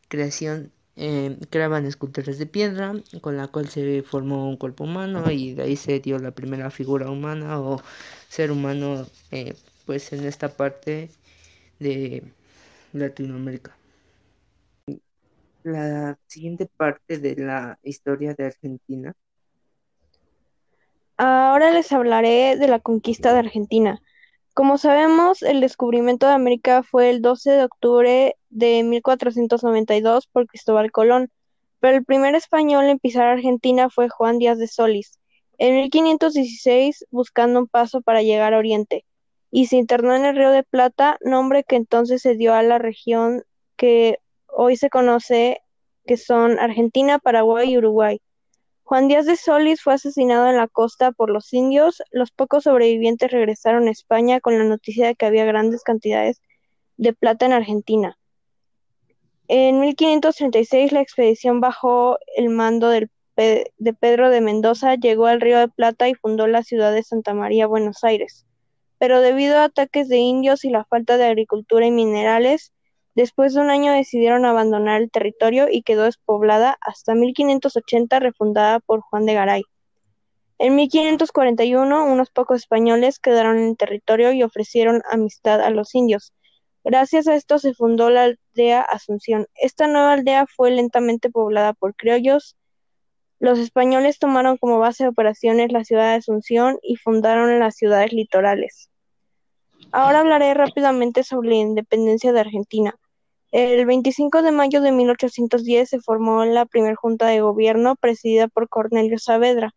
creación 0.10 0.72
eh, 0.98 1.38
creaban 1.52 1.86
esculturas 1.86 2.40
de 2.40 2.48
piedra 2.48 2.94
con 3.22 3.38
la 3.38 3.48
cual 3.48 3.68
se 3.68 4.02
formó 4.02 4.50
un 4.50 4.58
cuerpo 4.58 4.84
humano 4.84 5.30
y 5.30 5.54
de 5.54 5.64
ahí 5.64 5.76
se 5.76 6.00
dio 6.00 6.18
la 6.18 6.32
primera 6.32 6.72
figura 6.72 7.10
humana 7.12 7.60
o 7.60 7.80
ser 8.30 8.52
humano 8.52 9.06
eh, 9.32 9.54
pues 9.86 10.12
en 10.12 10.26
esta 10.26 10.50
parte 10.50 11.12
de 11.80 12.24
Latinoamérica. 12.94 13.78
La 15.64 16.18
siguiente 16.26 16.66
parte 16.66 17.20
de 17.20 17.36
la 17.36 17.78
historia 17.84 18.34
de 18.34 18.46
Argentina. 18.46 19.14
Ahora 21.18 21.72
les 21.72 21.92
hablaré 21.92 22.58
de 22.58 22.68
la 22.68 22.80
conquista 22.80 23.34
de 23.34 23.40
Argentina. 23.40 24.02
Como 24.58 24.80
sabemos, 24.80 25.44
el 25.44 25.62
descubrimiento 25.62 26.26
de 26.26 26.34
América 26.34 26.82
fue 26.82 27.12
el 27.12 27.22
12 27.22 27.52
de 27.52 27.64
octubre 27.64 28.36
de 28.50 28.84
1492 28.84 30.26
por 30.26 30.48
Cristóbal 30.48 30.92
Colón, 30.92 31.30
pero 31.80 31.96
el 31.96 32.04
primer 32.04 32.34
español 32.34 32.86
en 32.86 32.98
pisar 32.98 33.28
Argentina 33.28 33.92
fue 33.92 34.10
Juan 34.10 34.40
Díaz 34.40 34.58
de 34.58 34.68
Solís, 34.68 35.20
en 35.60 35.76
1516 35.76 37.06
buscando 37.12 37.60
un 37.60 37.68
paso 37.68 38.02
para 38.02 38.24
llegar 38.24 38.56
a 38.56 38.58
Oriente, 38.58 39.06
y 39.52 39.68
se 39.68 39.76
internó 39.76 40.16
en 40.16 40.26
el 40.26 40.36
Río 40.36 40.50
de 40.50 40.64
Plata, 40.64 41.20
nombre 41.22 41.64
que 41.64 41.76
entonces 41.76 42.24
se 42.24 42.34
dio 42.34 42.56
a 42.56 42.64
la 42.64 42.80
región 42.80 43.44
que 43.76 44.18
hoy 44.48 44.76
se 44.76 44.90
conoce 44.90 45.62
que 46.08 46.18
son 46.18 46.58
Argentina, 46.58 47.20
Paraguay 47.20 47.70
y 47.74 47.78
Uruguay. 47.78 48.22
Juan 48.88 49.10
Díaz 49.10 49.26
de 49.26 49.36
Solís 49.36 49.82
fue 49.82 49.96
asesinado 49.96 50.50
en 50.50 50.56
la 50.56 50.70
costa 50.70 51.12
por 51.12 51.30
los 51.30 51.52
indios. 51.52 52.02
Los 52.10 52.32
pocos 52.32 52.64
sobrevivientes 52.64 53.30
regresaron 53.30 53.90
a 53.90 53.92
España 53.92 54.40
con 54.40 54.58
la 54.58 54.64
noticia 54.64 55.08
de 55.08 55.16
que 55.16 55.26
había 55.26 55.44
grandes 55.44 55.84
cantidades 55.84 56.42
de 56.96 57.12
plata 57.12 57.46
en 57.46 57.52
Argentina. 57.52 58.18
En 59.50 59.82
1536 59.82 60.94
la 60.94 61.02
expedición 61.02 61.60
bajo 61.60 62.18
el 62.38 62.48
mando 62.48 62.88
de 62.88 63.10
Pedro 64.00 64.30
de 64.30 64.40
Mendoza 64.40 64.96
llegó 64.96 65.26
al 65.26 65.42
Río 65.42 65.60
de 65.60 65.68
Plata 65.68 66.08
y 66.08 66.16
fundó 66.16 66.48
la 66.48 66.64
ciudad 66.64 66.94
de 66.94 67.04
Santa 67.04 67.34
María, 67.34 67.68
Buenos 67.68 68.06
Aires. 68.06 68.46
Pero 69.00 69.20
debido 69.20 69.58
a 69.58 69.66
ataques 69.66 70.08
de 70.08 70.20
indios 70.20 70.64
y 70.64 70.70
la 70.70 70.86
falta 70.86 71.18
de 71.18 71.26
agricultura 71.26 71.86
y 71.86 71.92
minerales, 71.92 72.72
Después 73.18 73.56
de 73.56 73.62
un 73.62 73.72
año 73.72 73.94
decidieron 73.94 74.46
abandonar 74.46 75.02
el 75.02 75.10
territorio 75.10 75.66
y 75.72 75.82
quedó 75.82 76.04
despoblada 76.04 76.78
hasta 76.82 77.16
1580 77.16 78.20
refundada 78.20 78.80
por 78.80 79.02
Juan 79.02 79.26
de 79.26 79.34
Garay. 79.34 79.64
En 80.60 80.76
1541 80.76 82.06
unos 82.06 82.30
pocos 82.30 82.60
españoles 82.60 83.18
quedaron 83.18 83.58
en 83.58 83.70
el 83.70 83.76
territorio 83.76 84.34
y 84.34 84.44
ofrecieron 84.44 85.02
amistad 85.10 85.62
a 85.62 85.72
los 85.72 85.96
indios. 85.96 86.32
Gracias 86.84 87.28
a 87.28 87.34
esto 87.34 87.58
se 87.58 87.74
fundó 87.74 88.12
la 88.12 88.26
aldea 88.26 88.82
Asunción. 88.82 89.48
Esta 89.56 89.88
nueva 89.88 90.14
aldea 90.14 90.46
fue 90.56 90.70
lentamente 90.70 91.32
poblada 91.32 91.74
por 91.74 91.96
criollos. 91.96 92.56
Los 93.40 93.58
españoles 93.58 94.20
tomaron 94.20 94.58
como 94.58 94.78
base 94.78 95.06
de 95.06 95.10
operaciones 95.10 95.72
la 95.72 95.84
ciudad 95.84 96.12
de 96.12 96.18
Asunción 96.18 96.78
y 96.84 96.98
fundaron 96.98 97.58
las 97.58 97.78
ciudades 97.78 98.14
litorales. 98.14 98.92
Ahora 99.92 100.20
hablaré 100.20 100.54
rápidamente 100.54 101.24
sobre 101.24 101.50
la 101.50 101.56
independencia 101.56 102.32
de 102.32 102.42
Argentina. 102.42 102.94
El 103.52 103.86
25 103.86 104.42
de 104.42 104.52
mayo 104.52 104.82
de 104.82 104.92
1810 104.92 105.90
se 105.90 106.00
formó 106.02 106.44
la 106.44 106.66
primera 106.66 106.96
junta 106.96 107.28
de 107.28 107.40
gobierno 107.40 107.96
presidida 107.96 108.50
por 108.50 108.68
Cornelio 108.68 109.18
Saavedra, 109.20 109.74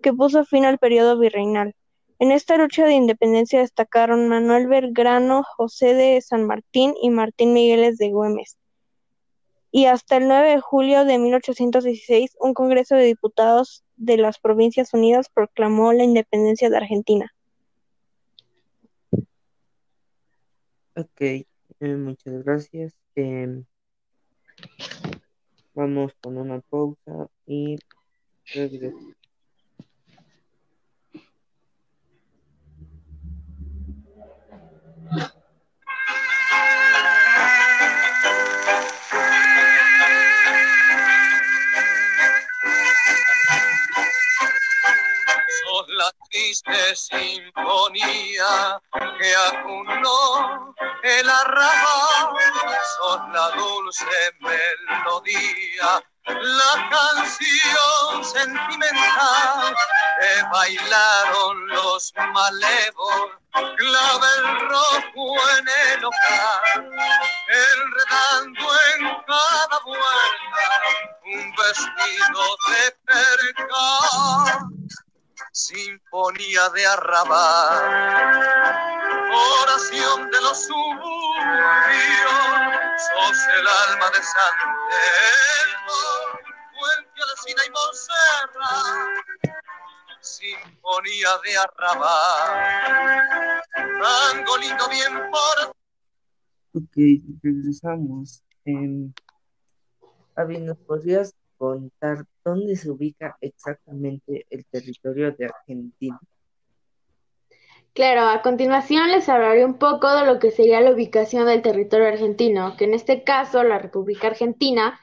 que 0.00 0.14
puso 0.14 0.46
fin 0.46 0.64
al 0.64 0.78
periodo 0.78 1.18
virreinal. 1.18 1.74
En 2.18 2.32
esta 2.32 2.56
lucha 2.56 2.86
de 2.86 2.94
independencia 2.94 3.60
destacaron 3.60 4.28
Manuel 4.28 4.68
Belgrano, 4.68 5.42
José 5.42 5.94
de 5.94 6.20
San 6.22 6.46
Martín 6.46 6.94
y 7.02 7.10
Martín 7.10 7.52
Migueles 7.52 7.98
de 7.98 8.10
Güemes. 8.10 8.58
Y 9.70 9.84
hasta 9.84 10.16
el 10.16 10.26
9 10.26 10.50
de 10.50 10.60
julio 10.60 11.04
de 11.04 11.18
1816, 11.18 12.36
un 12.40 12.54
Congreso 12.54 12.94
de 12.94 13.04
Diputados 13.04 13.84
de 13.96 14.16
las 14.16 14.38
Provincias 14.38 14.94
Unidas 14.94 15.28
proclamó 15.28 15.92
la 15.92 16.04
independencia 16.04 16.70
de 16.70 16.76
Argentina. 16.78 17.32
Ok, 20.96 21.46
eh, 21.80 21.96
muchas 21.96 22.44
gracias. 22.44 22.94
Em, 23.14 23.64
vamos 25.74 26.12
con 26.20 26.36
una 26.38 26.60
pausa 26.60 27.28
y 27.46 27.76
regresamos. 28.54 29.14
La 46.00 46.10
triste 46.30 46.96
sinfonía 46.96 48.80
que 49.18 49.34
acunó 49.48 50.74
el 51.02 51.28
arrabal, 51.28 52.34
son 52.96 53.32
la 53.34 53.50
dulce 53.50 54.06
melodía, 54.40 56.02
la 56.24 56.88
canción 56.88 58.24
sentimental 58.24 59.74
que 60.20 60.42
bailaron 60.50 61.68
los 61.68 62.14
malevos, 62.32 63.32
clavel 63.52 64.60
rojo 64.70 65.34
en 65.58 65.68
el 65.68 66.04
hogar, 66.06 66.62
enredando 67.48 68.72
en 68.94 69.00
cada 69.26 69.78
vuelta 69.84 70.66
un 71.26 71.54
vestido 71.56 72.42
de 72.68 72.90
percal 73.04 74.79
sinfonía 75.52 76.68
de 76.70 76.86
arrabal, 76.86 77.84
oración 79.62 80.30
de 80.30 80.40
los 80.40 80.66
suburbios, 80.66 81.02
sos 82.96 83.38
el 83.58 83.66
alma 83.90 84.10
de 84.10 84.22
San 84.22 84.54
Telmo, 84.90 86.02
Fuente 86.78 87.20
Alcina 87.30 87.62
y 87.66 87.70
Monserrat, 87.70 89.10
sinfonía 90.20 91.30
de 91.44 91.58
arrabal, 91.58 92.52
tango 93.74 94.56
lindo 94.58 94.88
bien 94.88 95.30
por 95.30 95.74
Ok, 96.72 96.96
regresamos. 97.42 98.44
Eh, 98.64 99.10
Avi, 100.36 100.58
¿nos 100.60 100.78
podrías 100.78 101.34
contar 101.58 102.24
dónde 102.50 102.76
se 102.76 102.90
ubica 102.90 103.36
exactamente 103.40 104.46
el 104.50 104.64
territorio 104.66 105.32
de 105.32 105.46
Argentina? 105.46 106.20
Claro, 107.92 108.28
a 108.28 108.40
continuación 108.42 109.10
les 109.10 109.28
hablaré 109.28 109.64
un 109.64 109.78
poco 109.78 110.08
de 110.14 110.24
lo 110.24 110.38
que 110.38 110.52
sería 110.52 110.80
la 110.80 110.92
ubicación 110.92 111.46
del 111.46 111.60
territorio 111.60 112.06
argentino, 112.06 112.76
que 112.76 112.84
en 112.84 112.94
este 112.94 113.24
caso 113.24 113.64
la 113.64 113.78
República 113.78 114.28
Argentina 114.28 115.00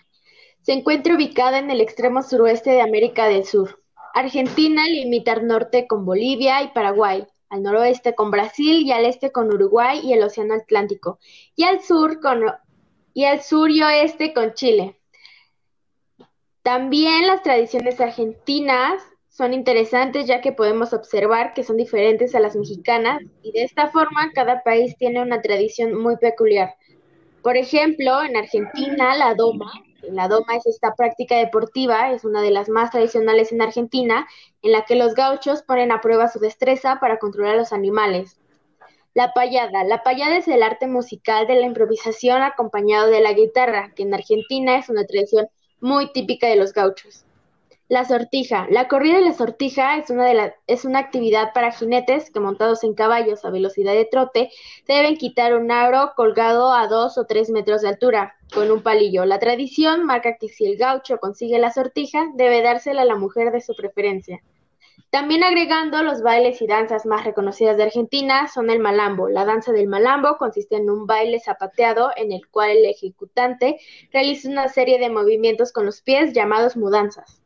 se 0.62 0.74
encuentra 0.74 1.16
ubicada 1.16 1.60
en 1.60 1.70
el 1.70 1.82
extremo 1.82 2.22
suroeste 2.24 2.70
de 2.72 2.82
América 2.82 3.28
del 3.28 3.46
Sur. 3.46 3.84
Argentina 4.14 4.86
limita 4.86 5.34
al 5.34 5.48
norte 5.48 5.86
con 5.86 6.06
Bolivia 6.06 6.64
y 6.64 6.70
Paraguay, 6.70 7.28
al 7.50 7.64
noroeste 7.64 8.16
con 8.16 8.32
Brasil 8.32 8.82
y 8.86 8.92
al 8.92 9.06
este 9.06 9.32
con 9.32 9.48
Uruguay 9.54 10.00
y 10.04 10.14
el 10.14 10.24
Océano 10.24 10.56
Atlántico, 10.56 11.20
y 11.56 11.64
al 11.64 11.82
sur 11.82 12.20
y 13.14 13.26
al 13.26 13.42
sur 13.42 13.70
y 13.70 13.82
oeste 13.82 14.34
con 14.34 14.54
Chile. 14.54 14.97
También 16.68 17.28
las 17.28 17.44
tradiciones 17.44 18.02
argentinas 18.02 19.02
son 19.30 19.54
interesantes 19.54 20.26
ya 20.26 20.42
que 20.42 20.52
podemos 20.52 20.92
observar 20.92 21.54
que 21.54 21.64
son 21.64 21.78
diferentes 21.78 22.36
a 22.36 22.42
las 22.42 22.58
mexicanas 22.58 23.22
y 23.42 23.54
de 23.54 23.64
esta 23.64 23.88
forma 23.88 24.34
cada 24.36 24.64
país 24.64 24.98
tiene 24.98 25.22
una 25.22 25.42
tradición 25.42 25.98
muy 25.98 26.18
peculiar. 26.18 26.76
Por 27.42 27.56
ejemplo, 27.56 28.22
en 28.22 28.36
Argentina 28.36 29.16
la 29.16 29.34
doma, 29.34 29.72
la 30.02 30.28
doma 30.28 30.58
es 30.58 30.66
esta 30.66 30.94
práctica 30.94 31.38
deportiva, 31.38 32.12
es 32.12 32.26
una 32.26 32.42
de 32.42 32.52
las 32.52 32.68
más 32.68 32.92
tradicionales 32.92 33.54
en 33.54 33.62
Argentina, 33.62 34.28
en 34.62 34.74
la 34.74 34.84
que 34.84 34.96
los 34.96 35.16
gauchos 35.16 35.64
ponen 35.64 35.94
a 35.94 36.02
prueba 36.02 36.28
su 36.28 36.40
destreza 36.40 37.00
para 37.00 37.18
controlar 37.18 37.54
a 37.54 37.60
los 37.60 37.72
animales. 37.72 38.42
La 39.14 39.32
payada. 39.32 39.86
La 39.86 40.04
payada 40.04 40.36
es 40.36 40.50
el 40.50 40.62
arte 40.62 40.86
musical 40.86 41.48
de 41.48 41.56
la 41.56 41.66
improvisación 41.66 42.42
acompañado 42.42 43.10
de 43.10 43.22
la 43.22 43.32
guitarra, 43.32 43.94
que 43.96 44.04
en 44.04 44.14
Argentina 44.14 44.78
es 44.78 44.90
una 44.90 45.06
tradición 45.06 45.48
muy 45.80 46.12
típica 46.12 46.48
de 46.48 46.56
los 46.56 46.74
gauchos. 46.74 47.24
La 47.90 48.04
sortija. 48.04 48.68
La 48.70 48.90
corrida 48.90 49.16
de 49.16 49.24
la 49.24 49.34
sortija 49.34 49.98
es 49.98 50.10
una, 50.10 50.26
de 50.26 50.34
la, 50.34 50.56
es 50.68 50.84
una 50.84 51.00
actividad 51.00 51.54
para 51.54 51.72
jinetes 51.72 52.30
que 52.32 52.42
montados 52.42 52.84
en 52.84 52.94
caballos 52.94 53.46
a 53.46 53.50
velocidad 53.50 53.94
de 53.94 54.04
trote 54.04 54.50
deben 54.88 55.16
quitar 55.16 55.56
un 55.56 55.72
aro 55.72 56.12
colgado 56.18 56.74
a 56.74 56.88
dos 56.88 57.18
o 57.18 57.26
tres 57.26 57.50
metros 57.50 57.82
de 57.82 57.88
altura 57.88 58.36
con 58.54 58.72
un 58.72 58.84
palillo. 58.84 59.24
La 59.24 59.40
tradición 59.40 60.06
marca 60.06 60.36
que 60.38 60.50
si 60.50 60.66
el 60.66 60.78
gaucho 60.78 61.18
consigue 61.20 61.60
la 61.60 61.72
sortija 61.72 62.26
debe 62.36 62.62
dársela 62.62 63.04
a 63.04 63.06
la 63.06 63.16
mujer 63.16 63.52
de 63.54 63.62
su 63.62 63.74
preferencia. 63.74 64.42
También 65.10 65.42
agregando 65.44 66.04
los 66.04 66.22
bailes 66.22 66.62
y 66.62 66.68
danzas 66.68 67.06
más 67.06 67.24
reconocidas 67.24 67.78
de 67.78 67.84
Argentina 67.84 68.50
son 68.50 68.70
el 68.70 68.80
malambo. 68.80 69.30
La 69.30 69.46
danza 69.46 69.72
del 69.72 69.88
malambo 69.88 70.38
consiste 70.38 70.76
en 70.76 70.90
un 70.90 71.08
baile 71.08 71.40
zapateado 71.40 72.12
en 72.18 72.34
el 72.34 72.48
cual 72.50 72.72
el 72.72 72.86
ejecutante 72.86 73.80
realiza 74.12 74.50
una 74.50 74.68
serie 74.68 75.00
de 75.00 75.10
movimientos 75.10 75.72
con 75.72 75.86
los 75.86 76.02
pies 76.02 76.34
llamados 76.34 76.76
mudanzas. 76.76 77.42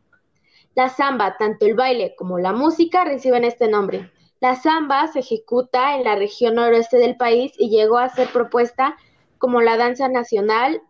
La 0.73 0.89
samba, 0.89 1.37
tanto 1.37 1.67
el 1.67 1.75
baile 1.75 2.15
como 2.17 2.39
la 2.39 2.51
música 2.51 3.05
reciben 3.05 3.43
este 3.43 3.67
nombre. 3.67 4.11
La 4.39 4.55
samba 4.55 5.05
se 5.07 5.19
ejecuta 5.19 5.95
en 5.95 6.03
la 6.03 6.15
región 6.15 6.55
noroeste 6.55 6.97
del 6.97 7.15
país 7.15 7.53
y 7.59 7.69
llegó 7.69 7.99
a 7.99 8.09
ser 8.09 8.29
propuesta 8.29 8.97
como 9.37 9.61
la 9.61 9.77
danza 9.77 10.07
nacional 10.07 10.81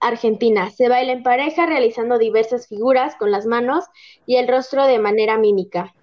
argentina. 0.00 0.68
Se 0.70 0.90
baila 0.90 1.12
en 1.12 1.22
pareja 1.22 1.64
realizando 1.64 2.18
diversas 2.18 2.68
figuras 2.68 3.16
con 3.16 3.30
las 3.30 3.46
manos 3.46 3.86
y 4.26 4.36
el 4.36 4.46
rostro 4.46 4.84
de 4.86 4.98
manera 4.98 5.38
mímica. 5.38 5.94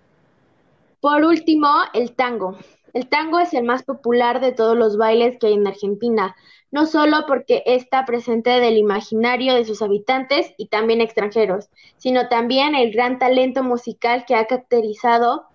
Por 1.06 1.24
último, 1.24 1.68
el 1.94 2.16
tango. 2.16 2.58
El 2.94 3.08
tango 3.08 3.40
es 3.40 3.54
el 3.54 3.64
más 3.64 3.84
popular 3.84 4.42
de 4.42 4.54
todos 4.54 4.76
los 4.76 4.98
bailes 4.98 5.38
que 5.38 5.46
hay 5.46 5.54
en 5.54 5.68
Argentina 5.68 6.36
no 6.72 6.88
solo 6.88 7.26
porque 7.28 7.62
está 7.68 8.06
presente 8.06 8.50
del 8.50 8.76
imaginario 8.76 9.54
de 9.54 9.66
sus 9.66 9.84
habitantes 9.84 10.54
y 10.58 10.68
también 10.68 11.02
extranjeros, 11.02 11.70
sino 11.96 12.28
también 12.28 12.74
el 12.76 12.92
gran 12.92 13.20
talento 13.20 13.64
musical 13.64 14.26
que 14.28 14.36
ha 14.36 14.46
caracterizado 14.46 15.46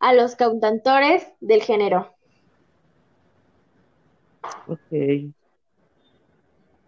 a 0.00 0.14
los 0.14 0.36
cantautores 0.36 1.28
del 1.40 1.62
género. 1.62 2.14
Ok. 4.66 5.32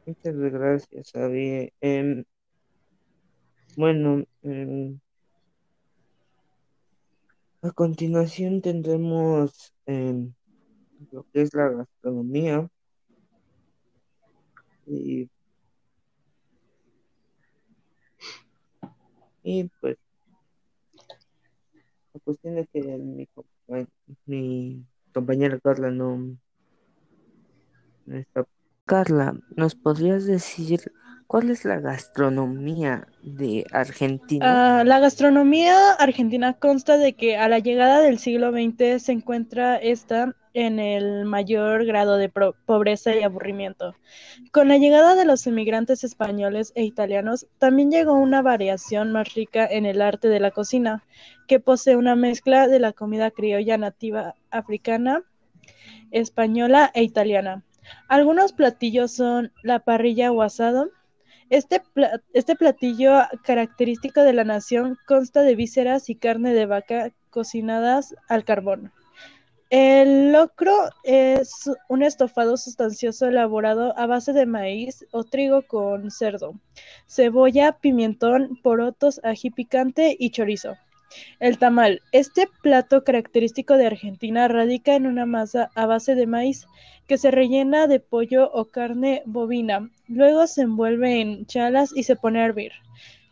Muchas 0.07 0.37
gracias, 0.37 1.15
Abby. 1.15 1.71
Em, 1.81 2.25
bueno, 3.77 4.25
em, 4.43 4.99
a 7.67 7.73
continuación 7.73 8.63
tendremos 8.63 9.75
em, 9.87 10.33
lo 11.11 11.27
que 11.33 11.43
es 11.43 11.55
la 11.55 11.69
gastronomía. 11.69 12.71
Y, 14.87 15.29
pues 19.81 19.97
la 22.15 22.21
cuestión 22.21 22.59
es 22.59 22.69
que 22.73 22.83
mi, 22.83 23.29
mi 24.27 24.87
compañera 25.13 25.59
Carla 25.61 25.91
no 25.91 26.37
está. 28.07 28.47
Carla, 28.85 29.41
¿nos 29.57 29.75
podrías 29.75 30.27
decir 30.27 30.93
cuál 31.27 31.51
es 31.51 31.65
la 31.65 31.81
gastronomía 31.81 33.07
de 33.23 33.65
Argentina? 33.73 34.81
Uh, 34.83 34.85
la 34.85 35.01
gastronomía 35.01 35.93
argentina 35.93 36.55
consta 36.55 36.97
de 36.97 37.15
que 37.15 37.37
a 37.37 37.49
la 37.49 37.59
llegada 37.59 38.01
del 38.01 38.19
siglo 38.19 38.53
XX 38.53 39.03
se 39.03 39.13
encuentra 39.13 39.77
esta 39.77 40.35
en 40.57 40.79
el 40.79 41.27
mayor 41.27 41.85
grado 41.85 42.17
de 42.17 42.31
pobreza 42.31 43.15
y 43.15 43.23
aburrimiento. 43.23 43.95
Con 44.53 44.69
la 44.69 44.79
llegada 44.79 45.15
de 45.15 45.27
los 45.27 45.47
inmigrantes 45.47 46.03
españoles 46.03 46.73
e 46.75 46.83
italianos, 46.83 47.47
también 47.59 47.91
llegó 47.91 48.15
una 48.15 48.41
variación 48.41 49.13
más 49.13 49.35
rica 49.35 49.67
en 49.67 49.85
el 49.85 50.01
arte 50.01 50.29
de 50.29 50.41
la 50.41 50.53
cocina, 50.53 51.05
que 51.47 51.61
posee 51.61 51.97
una 51.97 52.17
mezcla 52.17 52.69
de 52.69 52.79
la 52.79 52.95
comida 52.95 53.31
criolla 53.31 53.77
nativa 53.77 54.35
africana, 54.51 55.25
española 56.11 56.91
e 56.95 57.03
italiana. 57.03 57.63
Algunos 58.09 58.55
platillos 58.55 59.13
son 59.13 59.53
la 59.63 59.81
parrilla 59.81 60.33
o 60.33 60.41
asado. 60.41 60.91
Este, 61.49 61.81
este 62.33 62.57
platillo 62.57 63.21
característico 63.45 64.23
de 64.23 64.33
la 64.33 64.45
nación 64.45 64.99
consta 65.07 65.43
de 65.43 65.55
vísceras 65.55 66.11
y 66.11 66.17
carne 66.17 66.53
de 66.53 66.67
vaca 66.67 67.13
cocinadas 67.31 68.15
al 68.29 68.45
carbón. 68.45 68.93
El 69.71 70.33
locro 70.33 70.73
es 71.03 71.71
un 71.89 72.03
estofado 72.03 72.57
sustancioso 72.57 73.27
elaborado 73.27 73.99
a 73.99 74.07
base 74.07 74.33
de 74.33 74.47
maíz 74.47 75.05
o 75.11 75.25
trigo 75.25 75.63
con 75.63 76.11
cerdo, 76.13 76.55
cebolla, 77.09 77.79
pimentón, 77.79 78.59
porotos, 78.63 79.21
ají 79.25 79.51
picante 79.51 80.17
y 80.19 80.31
chorizo. 80.31 80.77
El 81.41 81.59
tamal. 81.59 82.03
Este 82.13 82.49
plato 82.63 83.05
característico 83.05 83.77
de 83.77 83.87
Argentina 83.87 84.49
radica 84.49 84.95
en 84.95 85.07
una 85.07 85.27
masa 85.27 85.71
a 85.75 85.87
base 85.87 86.15
de 86.15 86.27
maíz 86.27 86.67
que 87.07 87.19
se 87.19 87.31
rellena 87.31 87.87
de 87.87 88.01
pollo 88.01 88.51
o 88.53 88.67
carne 88.67 89.23
bovina. 89.27 89.91
Luego 90.09 90.47
se 90.47 90.63
envuelve 90.63 91.21
en 91.21 91.47
chalas 91.47 91.91
y 91.95 92.03
se 92.03 92.17
pone 92.17 92.41
a 92.41 92.47
hervir. 92.47 92.73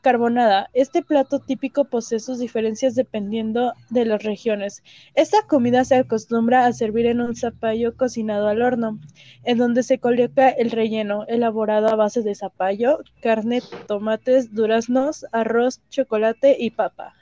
Carbonada. 0.02 0.68
Este 0.74 1.02
plato 1.02 1.38
típico 1.38 1.86
posee 1.86 2.20
sus 2.20 2.38
diferencias 2.38 2.94
dependiendo 2.94 3.72
de 3.88 4.04
las 4.04 4.22
regiones. 4.22 4.82
Esta 5.14 5.46
comida 5.46 5.82
se 5.86 5.94
acostumbra 5.94 6.66
a 6.66 6.72
servir 6.74 7.06
en 7.06 7.22
un 7.22 7.34
zapallo 7.34 7.96
cocinado 7.96 8.48
al 8.48 8.60
horno, 8.60 9.00
en 9.44 9.56
donde 9.56 9.82
se 9.82 9.98
coloca 9.98 10.50
el 10.50 10.70
relleno, 10.70 11.24
elaborado 11.26 11.88
a 11.88 11.96
base 11.96 12.20
de 12.20 12.34
zapallo, 12.34 12.98
carne, 13.22 13.62
tomates, 13.88 14.54
duraznos, 14.54 15.24
arroz, 15.32 15.80
chocolate 15.88 16.54
y 16.60 16.70
papa. 16.70 17.14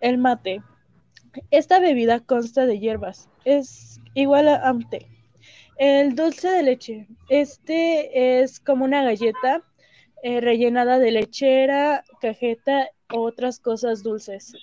El 0.00 0.18
mate. 0.18 0.62
Esta 1.50 1.80
bebida 1.80 2.20
consta 2.20 2.66
de 2.66 2.78
hierbas. 2.78 3.28
Es 3.44 4.00
igual 4.14 4.48
a 4.48 4.76
té. 4.90 5.06
El 5.78 6.14
dulce 6.14 6.48
de 6.48 6.62
leche. 6.62 7.08
Este 7.28 8.42
es 8.42 8.60
como 8.60 8.84
una 8.84 9.02
galleta 9.02 9.62
eh, 10.22 10.40
rellenada 10.40 10.98
de 10.98 11.10
lechera, 11.10 12.04
cajeta 12.20 12.88
o 13.12 13.22
otras 13.22 13.58
cosas 13.58 14.02
dulces. 14.02 14.54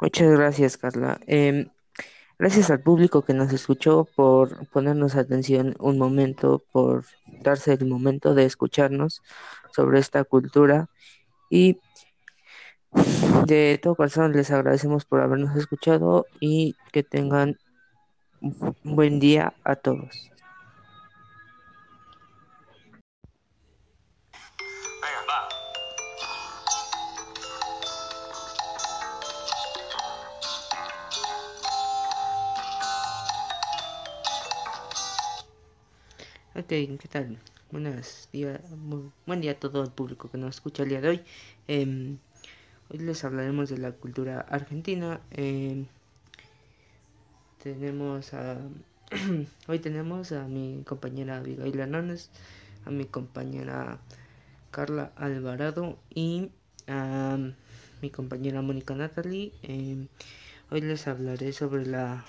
Muchas 0.00 0.30
gracias, 0.32 0.76
Carla. 0.76 1.18
Eh, 1.26 1.66
gracias 2.38 2.70
al 2.70 2.80
público 2.80 3.22
que 3.22 3.34
nos 3.34 3.52
escuchó 3.52 4.06
por 4.16 4.66
ponernos 4.68 5.16
atención 5.16 5.74
un 5.78 5.98
momento, 5.98 6.62
por 6.72 7.04
darse 7.42 7.72
el 7.72 7.86
momento 7.86 8.34
de 8.34 8.44
escucharnos 8.44 9.22
sobre 9.72 9.98
esta 9.98 10.24
cultura 10.24 10.88
y 11.50 11.78
de 13.46 13.78
todo 13.82 13.96
corazón 13.96 14.32
les 14.32 14.50
agradecemos 14.50 15.04
por 15.04 15.20
habernos 15.20 15.56
escuchado 15.56 16.26
y 16.40 16.76
que 16.92 17.02
tengan 17.02 17.58
un 18.40 18.74
buen 18.84 19.20
día 19.20 19.54
a 19.64 19.76
todos. 19.76 20.33
Ok, 36.56 36.68
¿qué 36.68 37.08
tal? 37.10 37.36
Buenos 37.72 38.28
buen 39.26 39.40
día 39.40 39.50
a 39.50 39.58
todo 39.58 39.82
el 39.82 39.90
público 39.90 40.30
que 40.30 40.38
nos 40.38 40.54
escucha 40.54 40.84
el 40.84 40.90
día 40.90 41.00
de 41.00 41.08
hoy. 41.08 41.20
Em, 41.66 42.18
hoy 42.88 42.98
les 43.00 43.24
hablaremos 43.24 43.70
de 43.70 43.78
la 43.78 43.90
cultura 43.90 44.38
argentina. 44.42 45.20
Em, 45.32 45.86
tenemos 47.60 48.32
a, 48.34 48.58
hoy 49.66 49.80
tenemos 49.80 50.30
a 50.30 50.46
mi 50.46 50.84
compañera 50.86 51.38
Abigail 51.38 51.80
Hernández, 51.80 52.30
a 52.84 52.90
mi 52.90 53.04
compañera 53.06 53.98
Carla 54.70 55.10
Alvarado 55.16 55.98
y 56.14 56.52
a 56.86 57.36
mi 58.00 58.10
compañera 58.10 58.62
Mónica 58.62 58.94
Natalie. 58.94 59.52
Em, 59.64 60.06
hoy 60.70 60.82
les 60.82 61.08
hablaré 61.08 61.52
sobre 61.52 61.84
la 61.84 62.24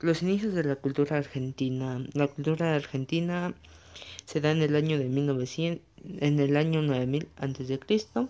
los 0.00 0.22
inicios 0.22 0.54
de 0.54 0.64
la 0.64 0.76
cultura 0.76 1.16
argentina. 1.18 2.04
La 2.14 2.26
cultura 2.26 2.74
argentina 2.74 3.54
se 4.24 4.40
da 4.40 4.50
en 4.50 4.62
el 4.62 4.76
año 4.76 4.98
de 4.98 5.04
1900, 5.06 5.84
en 6.20 6.40
el 6.40 6.56
año 6.56 6.82
9000 6.82 7.28
antes 7.36 7.68
de 7.68 7.78
Cristo. 7.78 8.28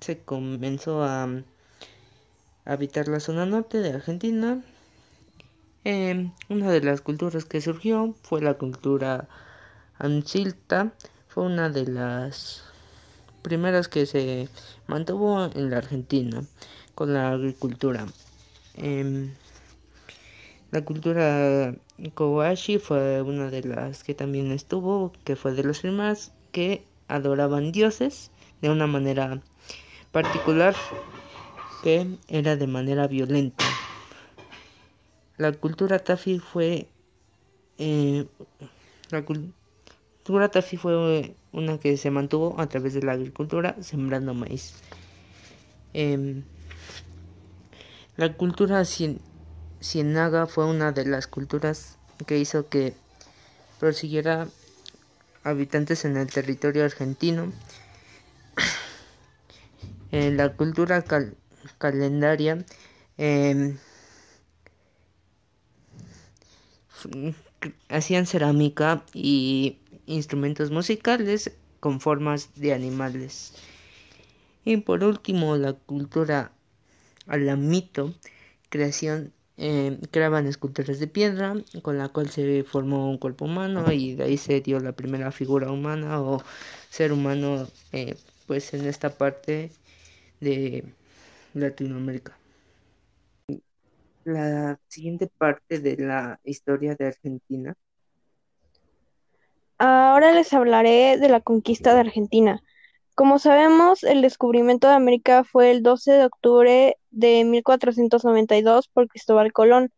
Se 0.00 0.18
comenzó 0.18 1.02
a, 1.02 1.28
habitar 2.64 3.06
la 3.08 3.20
zona 3.20 3.46
norte 3.46 3.78
de 3.78 3.90
Argentina. 3.90 4.62
Em, 5.84 6.32
una 6.48 6.70
de 6.72 6.80
las 6.80 7.00
culturas 7.00 7.44
que 7.44 7.60
surgió 7.60 8.14
fue 8.22 8.42
la 8.42 8.54
cultura 8.54 9.28
ancilta. 9.98 10.92
Fue 11.28 11.44
una 11.44 11.70
de 11.70 11.86
las 11.86 12.64
primeras 13.42 13.86
que 13.86 14.06
se 14.06 14.48
mantuvo 14.88 15.44
en 15.54 15.70
la 15.70 15.78
Argentina 15.78 16.42
con 16.96 17.14
la 17.14 17.30
agricultura. 17.30 18.06
Em, 18.74 19.30
la 20.70 20.84
cultura 20.84 21.74
Kowashi 22.14 22.78
fue 22.78 23.22
una 23.22 23.50
de 23.50 23.62
las 23.62 24.04
que 24.04 24.14
también 24.14 24.52
estuvo, 24.52 25.12
que 25.24 25.36
fue 25.36 25.52
de 25.52 25.62
los 25.62 25.80
primeros 25.80 26.32
que 26.52 26.84
adoraban 27.08 27.72
dioses 27.72 28.30
de 28.60 28.70
una 28.70 28.86
manera 28.86 29.40
particular 30.12 30.74
que 31.82 32.06
era 32.28 32.56
de 32.56 32.66
manera 32.66 33.06
violenta. 33.06 33.64
La 35.36 35.52
cultura 35.52 35.98
Tafi 35.98 36.38
fue 36.38 36.88
eh, 37.78 38.26
la 39.10 39.24
cultura 39.24 40.50
Tafi 40.50 40.76
fue 40.76 41.36
una 41.52 41.78
que 41.78 41.96
se 41.96 42.10
mantuvo 42.10 42.58
a 42.58 42.66
través 42.66 42.94
de 42.94 43.02
la 43.02 43.12
agricultura 43.12 43.76
sembrando 43.80 44.34
maíz. 44.34 44.74
Em, 45.92 46.42
la 48.16 48.32
cultura 48.32 48.84
Cienaga 49.86 50.48
fue 50.48 50.66
una 50.66 50.90
de 50.90 51.06
las 51.06 51.28
culturas 51.28 51.96
que 52.26 52.38
hizo 52.38 52.68
que 52.68 52.94
prosiguiera 53.78 54.48
habitantes 55.44 56.04
en 56.04 56.16
el 56.16 56.26
territorio 56.26 56.84
argentino. 56.84 57.52
en 60.10 60.36
la 60.36 60.54
cultura 60.56 61.04
calendaria 61.78 62.64
em, 63.16 63.78
hacían 67.88 68.26
cerámica 68.26 69.04
y 69.14 69.78
instrumentos 70.06 70.72
musicales 70.72 71.52
con 71.78 72.00
formas 72.00 72.50
de 72.56 72.74
animales. 72.74 73.52
Y 74.64 74.78
por 74.78 75.04
último, 75.04 75.56
la 75.56 75.74
cultura 75.74 76.50
alamito, 77.28 78.12
creación 78.68 79.32
eh, 79.58 79.98
creaban 80.10 80.46
esculturas 80.46 80.98
de 81.00 81.06
piedra 81.06 81.54
con 81.82 81.96
la 81.96 82.08
cual 82.10 82.28
se 82.28 82.62
formó 82.64 83.08
un 83.10 83.18
cuerpo 83.18 83.46
humano 83.46 83.90
y 83.90 84.14
de 84.14 84.24
ahí 84.24 84.36
se 84.36 84.60
dio 84.60 84.80
la 84.80 84.92
primera 84.92 85.32
figura 85.32 85.70
humana 85.70 86.20
o 86.20 86.42
ser 86.90 87.12
humano 87.12 87.66
eh, 87.92 88.16
pues 88.46 88.74
en 88.74 88.86
esta 88.86 89.10
parte 89.10 89.70
de 90.40 90.84
Latinoamérica. 91.54 92.36
La 94.24 94.78
siguiente 94.88 95.28
parte 95.38 95.78
de 95.78 95.96
la 95.96 96.40
historia 96.44 96.94
de 96.94 97.06
Argentina. 97.06 97.74
Ahora 99.78 100.32
les 100.32 100.52
hablaré 100.52 101.16
de 101.18 101.28
la 101.28 101.40
conquista 101.40 101.94
de 101.94 102.00
Argentina. 102.00 102.62
Como 103.16 103.38
sabemos, 103.38 104.04
el 104.04 104.20
descubrimiento 104.20 104.88
de 104.88 104.92
América 104.92 105.42
fue 105.42 105.70
el 105.70 105.82
12 105.82 106.12
de 106.12 106.24
octubre 106.26 106.98
de 107.10 107.44
1492 107.46 108.88
por 108.88 109.08
Cristóbal 109.08 109.54
Colón, 109.54 109.90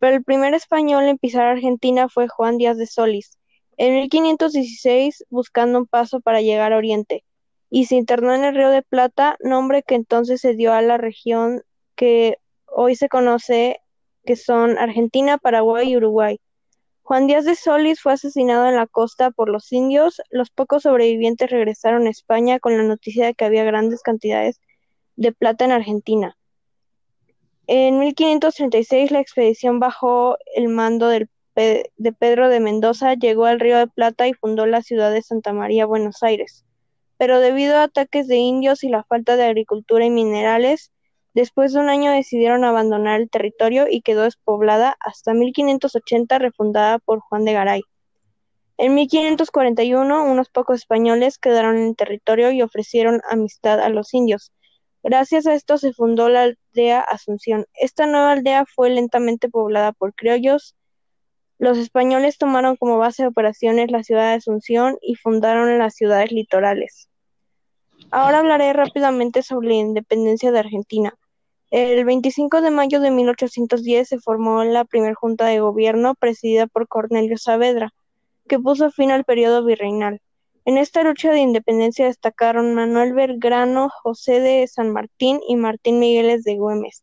pero 0.00 0.16
el 0.16 0.24
primer 0.24 0.54
español 0.54 1.04
en 1.04 1.16
pisar 1.16 1.46
Argentina 1.46 2.08
fue 2.08 2.26
Juan 2.26 2.58
Díaz 2.58 2.76
de 2.76 2.88
Solís, 2.88 3.38
en 3.76 3.94
1516 3.94 5.24
buscando 5.30 5.78
un 5.78 5.86
paso 5.86 6.18
para 6.18 6.40
llegar 6.40 6.72
a 6.72 6.76
Oriente, 6.78 7.22
y 7.70 7.84
se 7.84 7.94
internó 7.94 8.34
en 8.34 8.42
el 8.42 8.56
Río 8.56 8.70
de 8.70 8.82
Plata, 8.82 9.36
nombre 9.38 9.84
que 9.84 9.94
entonces 9.94 10.40
se 10.40 10.54
dio 10.54 10.72
a 10.72 10.82
la 10.82 10.98
región 10.98 11.62
que 11.94 12.38
hoy 12.66 12.96
se 12.96 13.08
conoce 13.08 13.78
que 14.24 14.34
son 14.34 14.78
Argentina, 14.78 15.38
Paraguay 15.38 15.92
y 15.92 15.96
Uruguay. 15.96 16.40
Juan 17.04 17.26
Díaz 17.26 17.44
de 17.44 17.54
Solís 17.54 18.00
fue 18.00 18.14
asesinado 18.14 18.66
en 18.66 18.76
la 18.76 18.86
costa 18.86 19.30
por 19.30 19.50
los 19.50 19.70
indios. 19.72 20.22
Los 20.30 20.48
pocos 20.48 20.84
sobrevivientes 20.84 21.50
regresaron 21.50 22.06
a 22.06 22.10
España 22.10 22.58
con 22.58 22.78
la 22.78 22.82
noticia 22.82 23.26
de 23.26 23.34
que 23.34 23.44
había 23.44 23.62
grandes 23.62 24.00
cantidades 24.00 24.58
de 25.14 25.30
plata 25.30 25.66
en 25.66 25.72
Argentina. 25.72 26.38
En 27.66 27.98
1536 27.98 29.10
la 29.10 29.20
expedición 29.20 29.80
bajo 29.80 30.38
el 30.56 30.68
mando 30.68 31.08
de 31.08 31.28
Pedro 32.18 32.48
de 32.48 32.60
Mendoza 32.60 33.12
llegó 33.12 33.44
al 33.44 33.60
Río 33.60 33.76
de 33.76 33.86
Plata 33.86 34.26
y 34.26 34.32
fundó 34.32 34.64
la 34.64 34.80
ciudad 34.80 35.12
de 35.12 35.20
Santa 35.20 35.52
María, 35.52 35.84
Buenos 35.84 36.22
Aires. 36.22 36.64
Pero 37.18 37.38
debido 37.40 37.76
a 37.76 37.82
ataques 37.82 38.28
de 38.28 38.36
indios 38.36 38.82
y 38.82 38.88
la 38.88 39.04
falta 39.04 39.36
de 39.36 39.44
agricultura 39.44 40.06
y 40.06 40.10
minerales, 40.10 40.90
Después 41.34 41.72
de 41.72 41.80
un 41.80 41.88
año 41.88 42.12
decidieron 42.12 42.62
abandonar 42.62 43.20
el 43.20 43.28
territorio 43.28 43.86
y 43.90 44.02
quedó 44.02 44.22
despoblada 44.22 44.96
hasta 45.00 45.34
1580 45.34 46.38
refundada 46.38 47.00
por 47.00 47.18
Juan 47.18 47.44
de 47.44 47.52
Garay. 47.52 47.82
En 48.76 48.94
1541 48.94 50.24
unos 50.24 50.48
pocos 50.48 50.76
españoles 50.76 51.38
quedaron 51.38 51.76
en 51.76 51.88
el 51.88 51.96
territorio 51.96 52.52
y 52.52 52.62
ofrecieron 52.62 53.20
amistad 53.28 53.80
a 53.80 53.88
los 53.88 54.14
indios. 54.14 54.52
Gracias 55.02 55.48
a 55.48 55.54
esto 55.54 55.76
se 55.76 55.92
fundó 55.92 56.28
la 56.28 56.44
aldea 56.44 57.00
Asunción. 57.00 57.66
Esta 57.74 58.06
nueva 58.06 58.30
aldea 58.30 58.64
fue 58.64 58.90
lentamente 58.90 59.48
poblada 59.48 59.90
por 59.90 60.14
criollos. 60.14 60.76
Los 61.58 61.78
españoles 61.78 62.38
tomaron 62.38 62.76
como 62.76 62.96
base 62.96 63.24
de 63.24 63.28
operaciones 63.28 63.90
la 63.90 64.04
ciudad 64.04 64.28
de 64.28 64.36
Asunción 64.36 64.98
y 65.02 65.16
fundaron 65.16 65.78
las 65.78 65.94
ciudades 65.94 66.30
litorales. 66.30 67.08
Ahora 68.12 68.38
hablaré 68.38 68.72
rápidamente 68.72 69.42
sobre 69.42 69.68
la 69.68 69.74
independencia 69.74 70.52
de 70.52 70.60
Argentina. 70.60 71.14
El 71.76 72.04
25 72.04 72.60
de 72.60 72.70
mayo 72.70 73.00
de 73.00 73.10
1810 73.10 74.06
se 74.06 74.20
formó 74.20 74.62
la 74.62 74.84
primera 74.84 75.16
junta 75.16 75.46
de 75.46 75.58
gobierno 75.58 76.14
presidida 76.14 76.68
por 76.68 76.86
Cornelio 76.86 77.36
Saavedra, 77.36 77.92
que 78.46 78.60
puso 78.60 78.92
fin 78.92 79.10
al 79.10 79.24
periodo 79.24 79.64
virreinal. 79.64 80.20
En 80.64 80.78
esta 80.78 81.02
lucha 81.02 81.32
de 81.32 81.40
independencia 81.40 82.06
destacaron 82.06 82.74
Manuel 82.74 83.12
Belgrano, 83.12 83.88
José 83.88 84.38
de 84.38 84.68
San 84.68 84.92
Martín 84.92 85.40
y 85.48 85.56
Martín 85.56 85.98
Migueles 85.98 86.44
de 86.44 86.54
Güemes. 86.58 87.02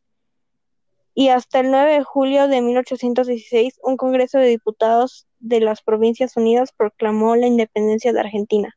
Y 1.14 1.28
hasta 1.28 1.60
el 1.60 1.70
9 1.70 1.92
de 1.96 2.04
julio 2.06 2.48
de 2.48 2.62
1816, 2.62 3.78
un 3.84 3.98
Congreso 3.98 4.38
de 4.38 4.48
Diputados 4.48 5.28
de 5.42 5.60
las 5.60 5.82
Provincias 5.82 6.38
Unidas 6.38 6.72
proclamó 6.72 7.36
la 7.36 7.48
independencia 7.48 8.14
de 8.14 8.22
Argentina. 8.22 8.74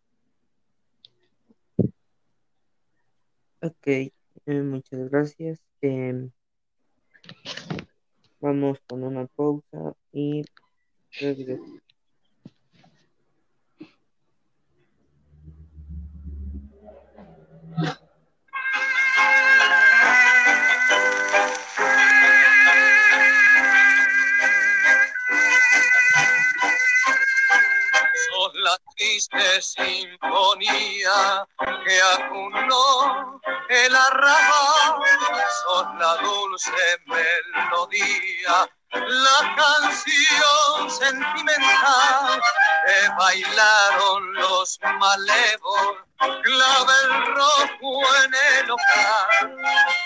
Ok, 3.63 3.87
eh, 3.87 4.11
muchas 4.47 5.09
gracias. 5.09 5.61
Em, 5.85 6.31
vamos 8.41 8.79
con 8.89 9.05
una 9.05 9.27
pausa 9.27 9.95
y 10.13 10.43
regresamos. 11.21 11.83
La 28.65 28.79
triste 28.97 29.61
sinfonía 29.61 31.47
que 31.85 32.01
acunó 32.17 33.39
el 33.69 33.95
arrabal, 33.95 35.03
son 35.65 35.99
la 35.99 36.17
dulce 36.17 36.73
melodía, 37.05 38.71
la 38.91 39.55
canción 39.55 40.91
sentimental 40.91 42.41
que 42.87 43.09
bailaron 43.19 44.33
los 44.33 44.81
malevos, 44.99 45.97
clavel 46.43 47.35
rojo 47.35 48.03
en 48.25 48.35
el 48.35 48.71
hogar, 48.71 49.29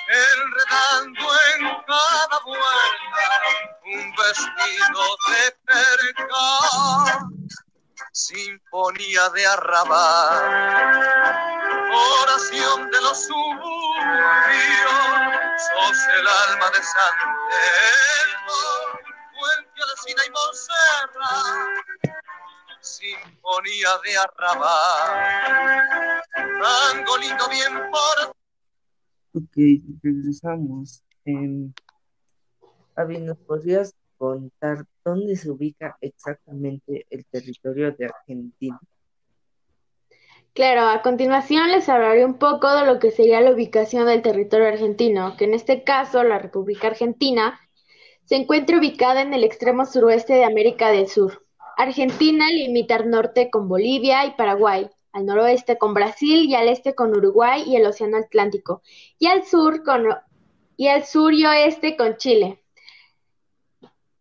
enredando 0.09 1.31
en 1.55 1.61
cada 1.87 2.41
vuelta 2.45 3.27
un 3.85 4.17
vestido 4.17 5.17
de 5.29 5.43
percal 5.65 7.29
sinfonía 8.13 9.29
de 9.31 9.47
arrabal. 9.47 10.99
Oración 12.23 12.91
de 12.91 13.01
los 13.01 13.25
suburbios, 13.27 14.93
sos 15.57 15.99
el 16.19 16.27
alma 16.51 16.71
de 16.71 16.83
San 16.83 17.15
Telmo, 17.51 18.63
Fuente, 19.39 19.81
Alcina 19.91 20.23
y 20.27 20.31
Monserrat, 20.31 21.79
sinfonía 22.81 23.91
de 24.05 24.19
arrabal. 24.19 25.13
Tango 26.35 27.19
lindo 27.19 27.49
bien 27.49 27.91
por... 27.91 28.17
Ok, 29.35 29.57
regresamos. 30.03 31.03
Eh, 31.25 31.71
Avi, 32.97 33.19
¿nos 33.21 33.39
podrías 33.39 33.95
contar 34.17 34.85
dónde 35.09 35.37
se 35.37 35.51
ubica 35.51 35.97
exactamente 36.01 37.07
el 37.11 37.25
territorio 37.27 37.93
de 37.93 38.07
Argentina? 38.07 38.79
Claro, 40.55 40.89
a 40.89 41.03
continuación 41.03 41.71
les 41.71 41.89
hablaré 41.89 42.25
un 42.25 42.39
poco 42.39 42.69
de 42.75 42.85
lo 42.85 42.99
que 42.99 43.11
sería 43.11 43.41
la 43.41 43.53
ubicación 43.53 44.07
del 44.07 44.23
territorio 44.23 44.67
argentino, 44.67 45.37
que 45.37 45.45
en 45.45 45.55
este 45.55 45.85
caso 45.85 46.25
la 46.25 46.39
República 46.39 46.89
Argentina 46.89 47.61
se 48.25 48.37
encuentra 48.37 48.79
ubicada 48.79 49.23
en 49.23 49.33
el 49.33 49.45
extremo 49.45 49.87
suroeste 49.87 50.35
de 50.35 50.45
América 50.45 50.91
del 50.91 51.07
Sur. 51.09 51.47
Argentina 51.77 52.51
limita 52.51 52.97
al 52.97 53.09
norte 53.09 53.51
con 53.51 53.69
Bolivia 53.69 54.27
y 54.27 54.33
Paraguay, 54.33 54.91
al 55.13 55.27
noroeste 55.27 55.79
con 55.79 55.95
Brasil 55.95 56.47
y 56.49 56.55
al 56.55 56.69
este 56.69 56.95
con 56.95 57.17
Uruguay 57.17 57.63
y 57.67 57.77
el 57.77 57.87
Océano 57.87 58.17
Atlántico, 58.17 58.83
y 59.19 59.27
al 59.29 59.45
sur 59.45 59.83
y 60.77 60.89
al 60.89 61.05
sur 61.05 61.33
y 61.33 61.47
oeste 61.47 61.97
con 61.97 62.17
Chile. 62.17 62.65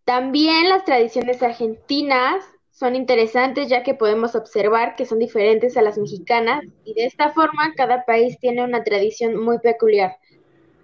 También 0.08 0.70
las 0.70 0.86
tradiciones 0.86 1.44
argentinas 1.44 2.46
son 2.72 2.96
interesantes 2.96 3.68
ya 3.68 3.84
que 3.84 3.94
podemos 3.94 4.36
observar 4.36 4.96
que 4.96 5.06
son 5.06 5.20
diferentes 5.20 5.76
a 5.76 5.82
las 5.82 5.98
mexicanas 5.98 6.64
y 6.86 6.94
de 6.94 7.08
esta 7.08 7.32
forma 7.32 7.74
cada 7.76 8.06
país 8.06 8.40
tiene 8.40 8.64
una 8.64 8.86
tradición 8.86 9.36
muy 9.36 9.60
peculiar. 9.60 10.16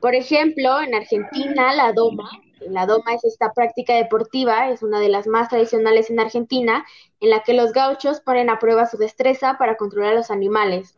Por 0.01 0.13
ejemplo, 0.13 0.81
en 0.81 0.93
Argentina 0.93 1.73
la 1.73 1.93
doma, 1.93 2.31
la 2.59 2.86
doma 2.86 3.13
es 3.13 3.23
esta 3.23 3.53
práctica 3.53 3.95
deportiva, 3.95 4.69
es 4.69 4.83
una 4.83 4.99
de 4.99 5.07
las 5.07 5.25
más 5.25 5.47
tradicionales 5.47 6.09
en 6.09 6.19
Argentina, 6.19 6.86
en 7.21 7.29
la 7.29 7.43
que 7.43 7.53
los 7.53 7.71
gauchos 7.71 8.19
ponen 8.19 8.49
a 8.49 8.59
prueba 8.59 8.88
su 8.88 8.97
destreza 8.97 9.57
para 9.57 9.77
controlar 9.77 10.12
a 10.12 10.15
los 10.15 10.31
animales. 10.31 10.97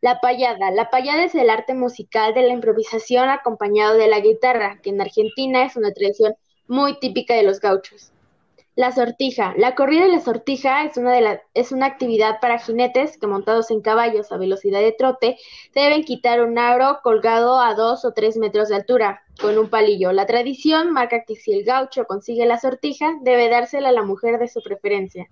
La 0.00 0.20
payada. 0.20 0.70
La 0.70 0.88
payada 0.88 1.22
es 1.24 1.34
el 1.34 1.50
arte 1.50 1.74
musical 1.74 2.32
de 2.32 2.44
la 2.44 2.54
improvisación 2.54 3.28
acompañado 3.28 3.98
de 3.98 4.08
la 4.08 4.20
guitarra, 4.20 4.80
que 4.82 4.88
en 4.88 5.02
Argentina 5.02 5.66
es 5.66 5.76
una 5.76 5.92
tradición 5.92 6.34
muy 6.66 6.98
típica 6.98 7.34
de 7.34 7.42
los 7.42 7.60
gauchos. 7.60 8.12
La 8.74 8.90
sortija. 8.90 9.52
La 9.58 9.74
corrida 9.74 10.04
de 10.04 10.12
la 10.12 10.20
sortija 10.20 10.84
es 10.84 10.96
una, 10.96 11.12
de 11.12 11.20
la, 11.20 11.42
es 11.52 11.72
una 11.72 11.84
actividad 11.84 12.40
para 12.40 12.58
jinetes 12.58 13.18
que 13.18 13.26
montados 13.26 13.70
en 13.70 13.82
caballos 13.82 14.32
a 14.32 14.38
velocidad 14.38 14.80
de 14.80 14.92
trote 14.92 15.36
deben 15.74 16.04
quitar 16.04 16.42
un 16.42 16.58
aro 16.58 17.00
colgado 17.02 17.60
a 17.60 17.74
dos 17.74 18.06
o 18.06 18.12
tres 18.12 18.38
metros 18.38 18.70
de 18.70 18.76
altura 18.76 19.22
con 19.42 19.58
un 19.58 19.68
palillo. 19.68 20.12
La 20.12 20.24
tradición 20.24 20.90
marca 20.90 21.24
que 21.26 21.36
si 21.36 21.52
el 21.52 21.64
gaucho 21.64 22.06
consigue 22.06 22.46
la 22.46 22.58
sortija, 22.58 23.12
debe 23.20 23.50
dársela 23.50 23.90
a 23.90 23.92
la 23.92 24.04
mujer 24.04 24.38
de 24.38 24.48
su 24.48 24.62
preferencia. 24.62 25.28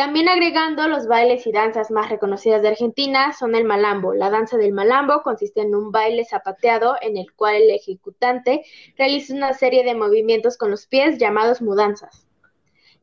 También 0.00 0.30
agregando 0.30 0.88
los 0.88 1.06
bailes 1.06 1.46
y 1.46 1.52
danzas 1.52 1.90
más 1.90 2.08
reconocidas 2.08 2.62
de 2.62 2.68
Argentina 2.68 3.34
son 3.34 3.54
el 3.54 3.66
malambo. 3.66 4.14
La 4.14 4.30
danza 4.30 4.56
del 4.56 4.72
malambo 4.72 5.20
consiste 5.22 5.60
en 5.60 5.74
un 5.74 5.92
baile 5.92 6.24
zapateado 6.24 6.96
en 7.02 7.18
el 7.18 7.30
cual 7.34 7.56
el 7.56 7.70
ejecutante 7.70 8.64
realiza 8.96 9.34
una 9.34 9.52
serie 9.52 9.84
de 9.84 9.94
movimientos 9.94 10.56
con 10.56 10.70
los 10.70 10.86
pies 10.86 11.18
llamados 11.18 11.60
mudanzas. 11.60 12.26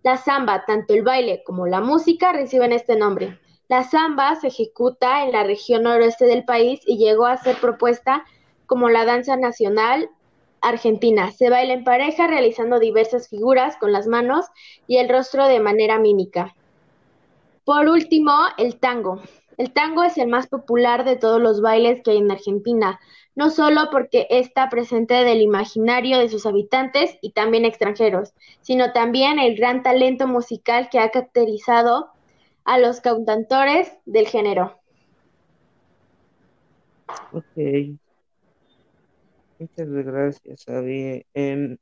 La 0.02 0.18
samba, 0.18 0.66
tanto 0.66 0.96
el 0.96 1.04
baile 1.04 1.44
como 1.46 1.68
la 1.68 1.82
música 1.82 2.34
reciben 2.34 2.72
este 2.72 2.96
nombre. 2.96 3.40
La 3.68 3.84
samba 3.84 4.34
se 4.34 4.48
ejecuta 4.48 5.24
en 5.24 5.34
la 5.34 5.44
región 5.44 5.84
noroeste 5.84 6.26
del 6.26 6.46
país 6.46 6.82
y 6.84 6.98
llegó 6.98 7.28
a 7.28 7.38
ser 7.38 7.58
propuesta 7.58 8.26
como 8.66 8.90
la 8.90 9.06
danza 9.06 9.38
nacional 9.38 10.10
argentina. 10.62 11.30
Se 11.30 11.52
baila 11.52 11.74
en 11.74 11.84
pareja 11.84 12.26
realizando 12.26 12.80
diversas 12.80 13.30
figuras 13.30 13.78
con 13.78 13.92
las 13.92 14.08
manos 14.08 14.48
y 14.88 14.98
el 14.98 15.10
rostro 15.10 15.46
de 15.46 15.60
manera 15.60 16.00
mímica. 16.00 16.56
Por 17.68 17.90
último, 17.90 18.32
el 18.58 18.80
tango. 18.80 19.22
El 19.58 19.74
tango 19.74 20.02
es 20.06 20.18
el 20.18 20.30
más 20.30 20.48
popular 20.48 21.04
de 21.04 21.18
todos 21.18 21.42
los 21.42 21.60
bailes 21.60 22.02
que 22.02 22.12
hay 22.12 22.18
en 22.20 22.32
Argentina, 22.32 22.98
no 23.36 23.50
solo 23.50 23.90
porque 23.92 24.26
está 24.30 24.70
presente 24.70 25.16
del 25.16 25.42
imaginario 25.42 26.18
de 26.18 26.30
sus 26.30 26.46
habitantes 26.46 27.18
y 27.22 27.34
también 27.34 27.66
extranjeros, 27.66 28.32
sino 28.62 28.94
también 28.94 29.38
el 29.38 29.58
gran 29.58 29.84
talento 29.84 30.28
musical 30.28 30.88
que 30.90 31.00
ha 31.00 31.12
caracterizado 31.12 32.08
a 32.64 32.80
los 32.80 33.02
cantantores 33.02 33.92
del 34.06 34.30
género. 34.30 34.80
Ok. 37.34 37.98
Muchas 39.60 39.90
gracias, 39.90 40.64
Javi. 40.64 41.26
Em, 41.34 41.78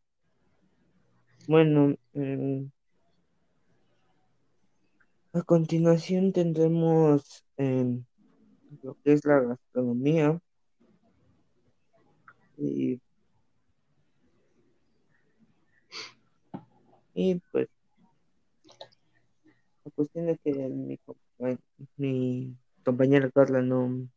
bueno, 1.48 1.94
em, 2.16 2.72
a 5.36 5.44
continuación 5.44 6.32
tendremos 6.32 7.44
em, 7.58 8.06
lo 8.82 8.96
que 9.04 9.14
es 9.14 9.26
la 9.26 9.42
gastronomía. 9.42 10.40
Y, 12.58 13.02
pues 17.52 17.68
la 19.84 19.92
cuestión 19.92 20.30
es 20.30 20.40
que 20.42 20.54
mi, 21.98 22.58
compañera 22.84 23.30
Carla 23.30 23.62
no 23.62 24.08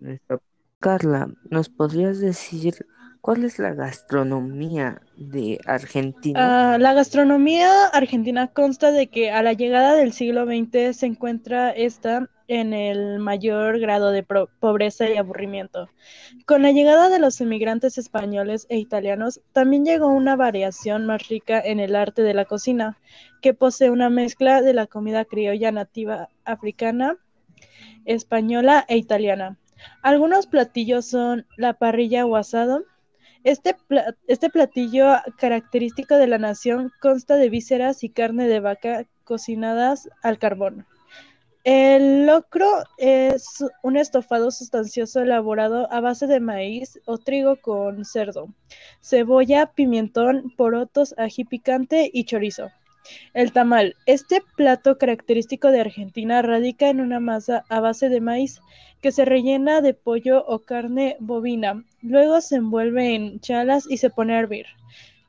está. 0.00 0.40
Carla, 0.78 1.34
¿nos 1.50 1.68
podrías 1.68 2.20
decir 2.20 2.86
¿Cuál 3.20 3.44
es 3.44 3.58
la 3.58 3.74
gastronomía 3.74 5.02
de 5.16 5.58
Argentina? 5.66 6.74
Ah, 6.74 6.78
la 6.78 6.94
gastronomía 6.94 7.86
argentina 7.86 8.46
consta 8.48 8.92
de 8.92 9.08
que 9.08 9.30
a 9.30 9.42
la 9.42 9.52
llegada 9.52 9.94
del 9.94 10.12
siglo 10.12 10.46
XX 10.46 10.96
se 10.96 11.06
encuentra 11.06 11.70
esta 11.70 12.28
en 12.48 12.72
el 12.72 13.18
mayor 13.18 13.78
grado 13.78 14.10
de 14.10 14.22
pobreza 14.22 15.08
y 15.08 15.16
aburrimiento. 15.16 15.90
Con 16.46 16.62
la 16.62 16.72
llegada 16.72 17.10
de 17.10 17.18
los 17.18 17.40
inmigrantes 17.42 17.98
españoles 17.98 18.66
e 18.70 18.78
italianos, 18.78 19.42
también 19.52 19.84
llegó 19.84 20.08
una 20.08 20.34
variación 20.34 21.04
más 21.04 21.28
rica 21.28 21.60
en 21.60 21.78
el 21.78 21.94
arte 21.94 22.22
de 22.22 22.32
la 22.32 22.46
cocina, 22.46 22.98
que 23.42 23.52
posee 23.52 23.90
una 23.90 24.08
mezcla 24.08 24.62
de 24.62 24.72
la 24.72 24.86
comida 24.86 25.26
criolla 25.26 25.70
nativa 25.70 26.30
africana, 26.46 27.16
española 28.06 28.86
e 28.88 28.96
italiana. 28.96 29.58
Algunos 30.02 30.46
platillos 30.46 31.04
son 31.04 31.46
la 31.56 31.74
parrilla 31.74 32.24
o 32.24 32.36
asado, 32.36 32.84
este, 33.44 33.76
este 34.26 34.50
platillo 34.50 35.06
característico 35.38 36.16
de 36.16 36.26
la 36.26 36.38
nación 36.38 36.92
consta 37.00 37.36
de 37.36 37.50
vísceras 37.50 38.04
y 38.04 38.10
carne 38.10 38.48
de 38.48 38.60
vaca 38.60 39.06
cocinadas 39.24 40.08
al 40.22 40.38
carbón. 40.38 40.86
El 41.64 42.26
locro 42.26 42.66
es 42.96 43.62
un 43.82 43.96
estofado 43.96 44.50
sustancioso 44.50 45.20
elaborado 45.20 45.92
a 45.92 46.00
base 46.00 46.26
de 46.26 46.40
maíz 46.40 46.98
o 47.04 47.18
trigo 47.18 47.56
con 47.56 48.04
cerdo, 48.04 48.48
cebolla, 49.02 49.72
pimentón, 49.74 50.50
porotos, 50.56 51.14
ají 51.18 51.44
picante 51.44 52.10
y 52.12 52.24
chorizo. 52.24 52.70
El 53.34 53.52
tamal. 53.52 53.96
Este 54.06 54.42
plato 54.56 54.98
característico 54.98 55.70
de 55.70 55.80
Argentina 55.80 56.42
radica 56.42 56.88
en 56.88 57.00
una 57.00 57.20
masa 57.20 57.64
a 57.68 57.80
base 57.80 58.08
de 58.08 58.20
maíz 58.20 58.60
que 59.00 59.12
se 59.12 59.24
rellena 59.24 59.80
de 59.80 59.94
pollo 59.94 60.44
o 60.46 60.60
carne 60.60 61.16
bovina. 61.20 61.84
Luego 62.02 62.40
se 62.40 62.56
envuelve 62.56 63.14
en 63.14 63.40
chalas 63.40 63.86
y 63.88 63.98
se 63.98 64.10
pone 64.10 64.34
a 64.34 64.40
hervir. 64.40 64.66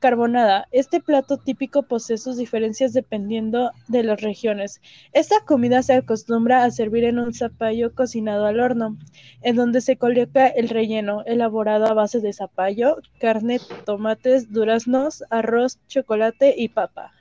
Carbonada. 0.00 0.66
Este 0.70 1.00
plato 1.00 1.36
típico 1.36 1.82
posee 1.82 2.16
sus 2.16 2.38
diferencias 2.38 2.94
dependiendo 2.94 3.70
de 3.86 4.02
las 4.02 4.22
regiones. 4.22 4.80
Esta 5.12 5.40
comida 5.44 5.82
se 5.82 5.92
acostumbra 5.92 6.64
a 6.64 6.70
servir 6.70 7.04
en 7.04 7.18
un 7.18 7.34
zapallo 7.34 7.94
cocinado 7.94 8.46
al 8.46 8.60
horno, 8.60 8.96
en 9.42 9.56
donde 9.56 9.82
se 9.82 9.96
coloca 9.96 10.46
el 10.46 10.70
relleno, 10.70 11.22
elaborado 11.26 11.84
a 11.84 11.92
base 11.92 12.20
de 12.20 12.32
zapallo, 12.32 12.96
carne, 13.20 13.60
tomates, 13.84 14.50
duraznos, 14.50 15.22
arroz, 15.28 15.78
chocolate 15.86 16.54
y 16.56 16.70
papa. 16.70 17.12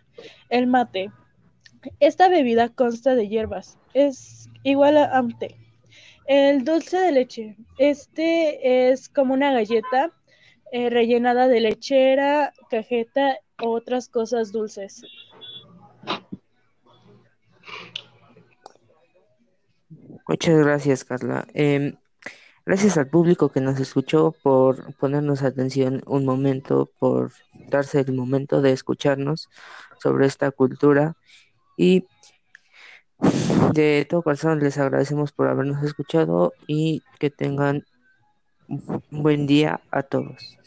El 0.50 0.68
mate. 0.68 1.12
Esta 2.00 2.28
bebida 2.28 2.70
consta 2.70 3.16
de 3.16 3.28
hierbas. 3.28 3.78
Es 3.94 4.50
igual 4.64 4.98
a 4.98 5.26
té. 5.40 5.56
El 6.26 6.64
dulce 6.64 6.98
de 7.00 7.12
leche. 7.12 7.58
Este 7.78 8.92
es 8.92 9.10
como 9.10 9.34
una 9.34 9.52
galleta 9.52 10.12
eh, 10.72 10.90
rellenada 10.90 11.48
de 11.48 11.62
lechera, 11.62 12.54
cajeta 12.70 13.40
u 13.64 13.70
otras 13.70 14.08
cosas 14.08 14.52
dulces. 14.52 15.04
Muchas 20.28 20.60
gracias, 20.60 21.04
Carla. 21.04 21.48
Em, 21.56 21.96
gracias 22.64 23.00
al 23.00 23.10
público 23.10 23.50
que 23.50 23.62
nos 23.62 23.80
escuchó 23.80 24.36
por 24.44 24.94
ponernos 24.98 25.42
atención 25.42 26.04
un 26.06 26.24
momento, 26.24 26.92
por 27.00 27.32
darse 27.68 28.00
el 28.00 28.14
momento 28.14 28.62
de 28.62 28.72
escucharnos 28.72 29.50
sobre 30.02 30.26
esta 30.26 30.52
cultura 30.52 31.16
y 31.78 32.06
de 33.74 34.06
todo 34.10 34.24
corazón 34.24 34.60
les 34.60 34.78
agradecemos 34.78 35.32
por 35.32 35.48
habernos 35.48 35.84
escuchado 35.84 36.54
y 36.68 37.04
que 37.20 37.30
tengan 37.30 37.84
buen 39.12 39.48
día 39.48 39.82
a 39.92 40.04
todos. 40.04 40.59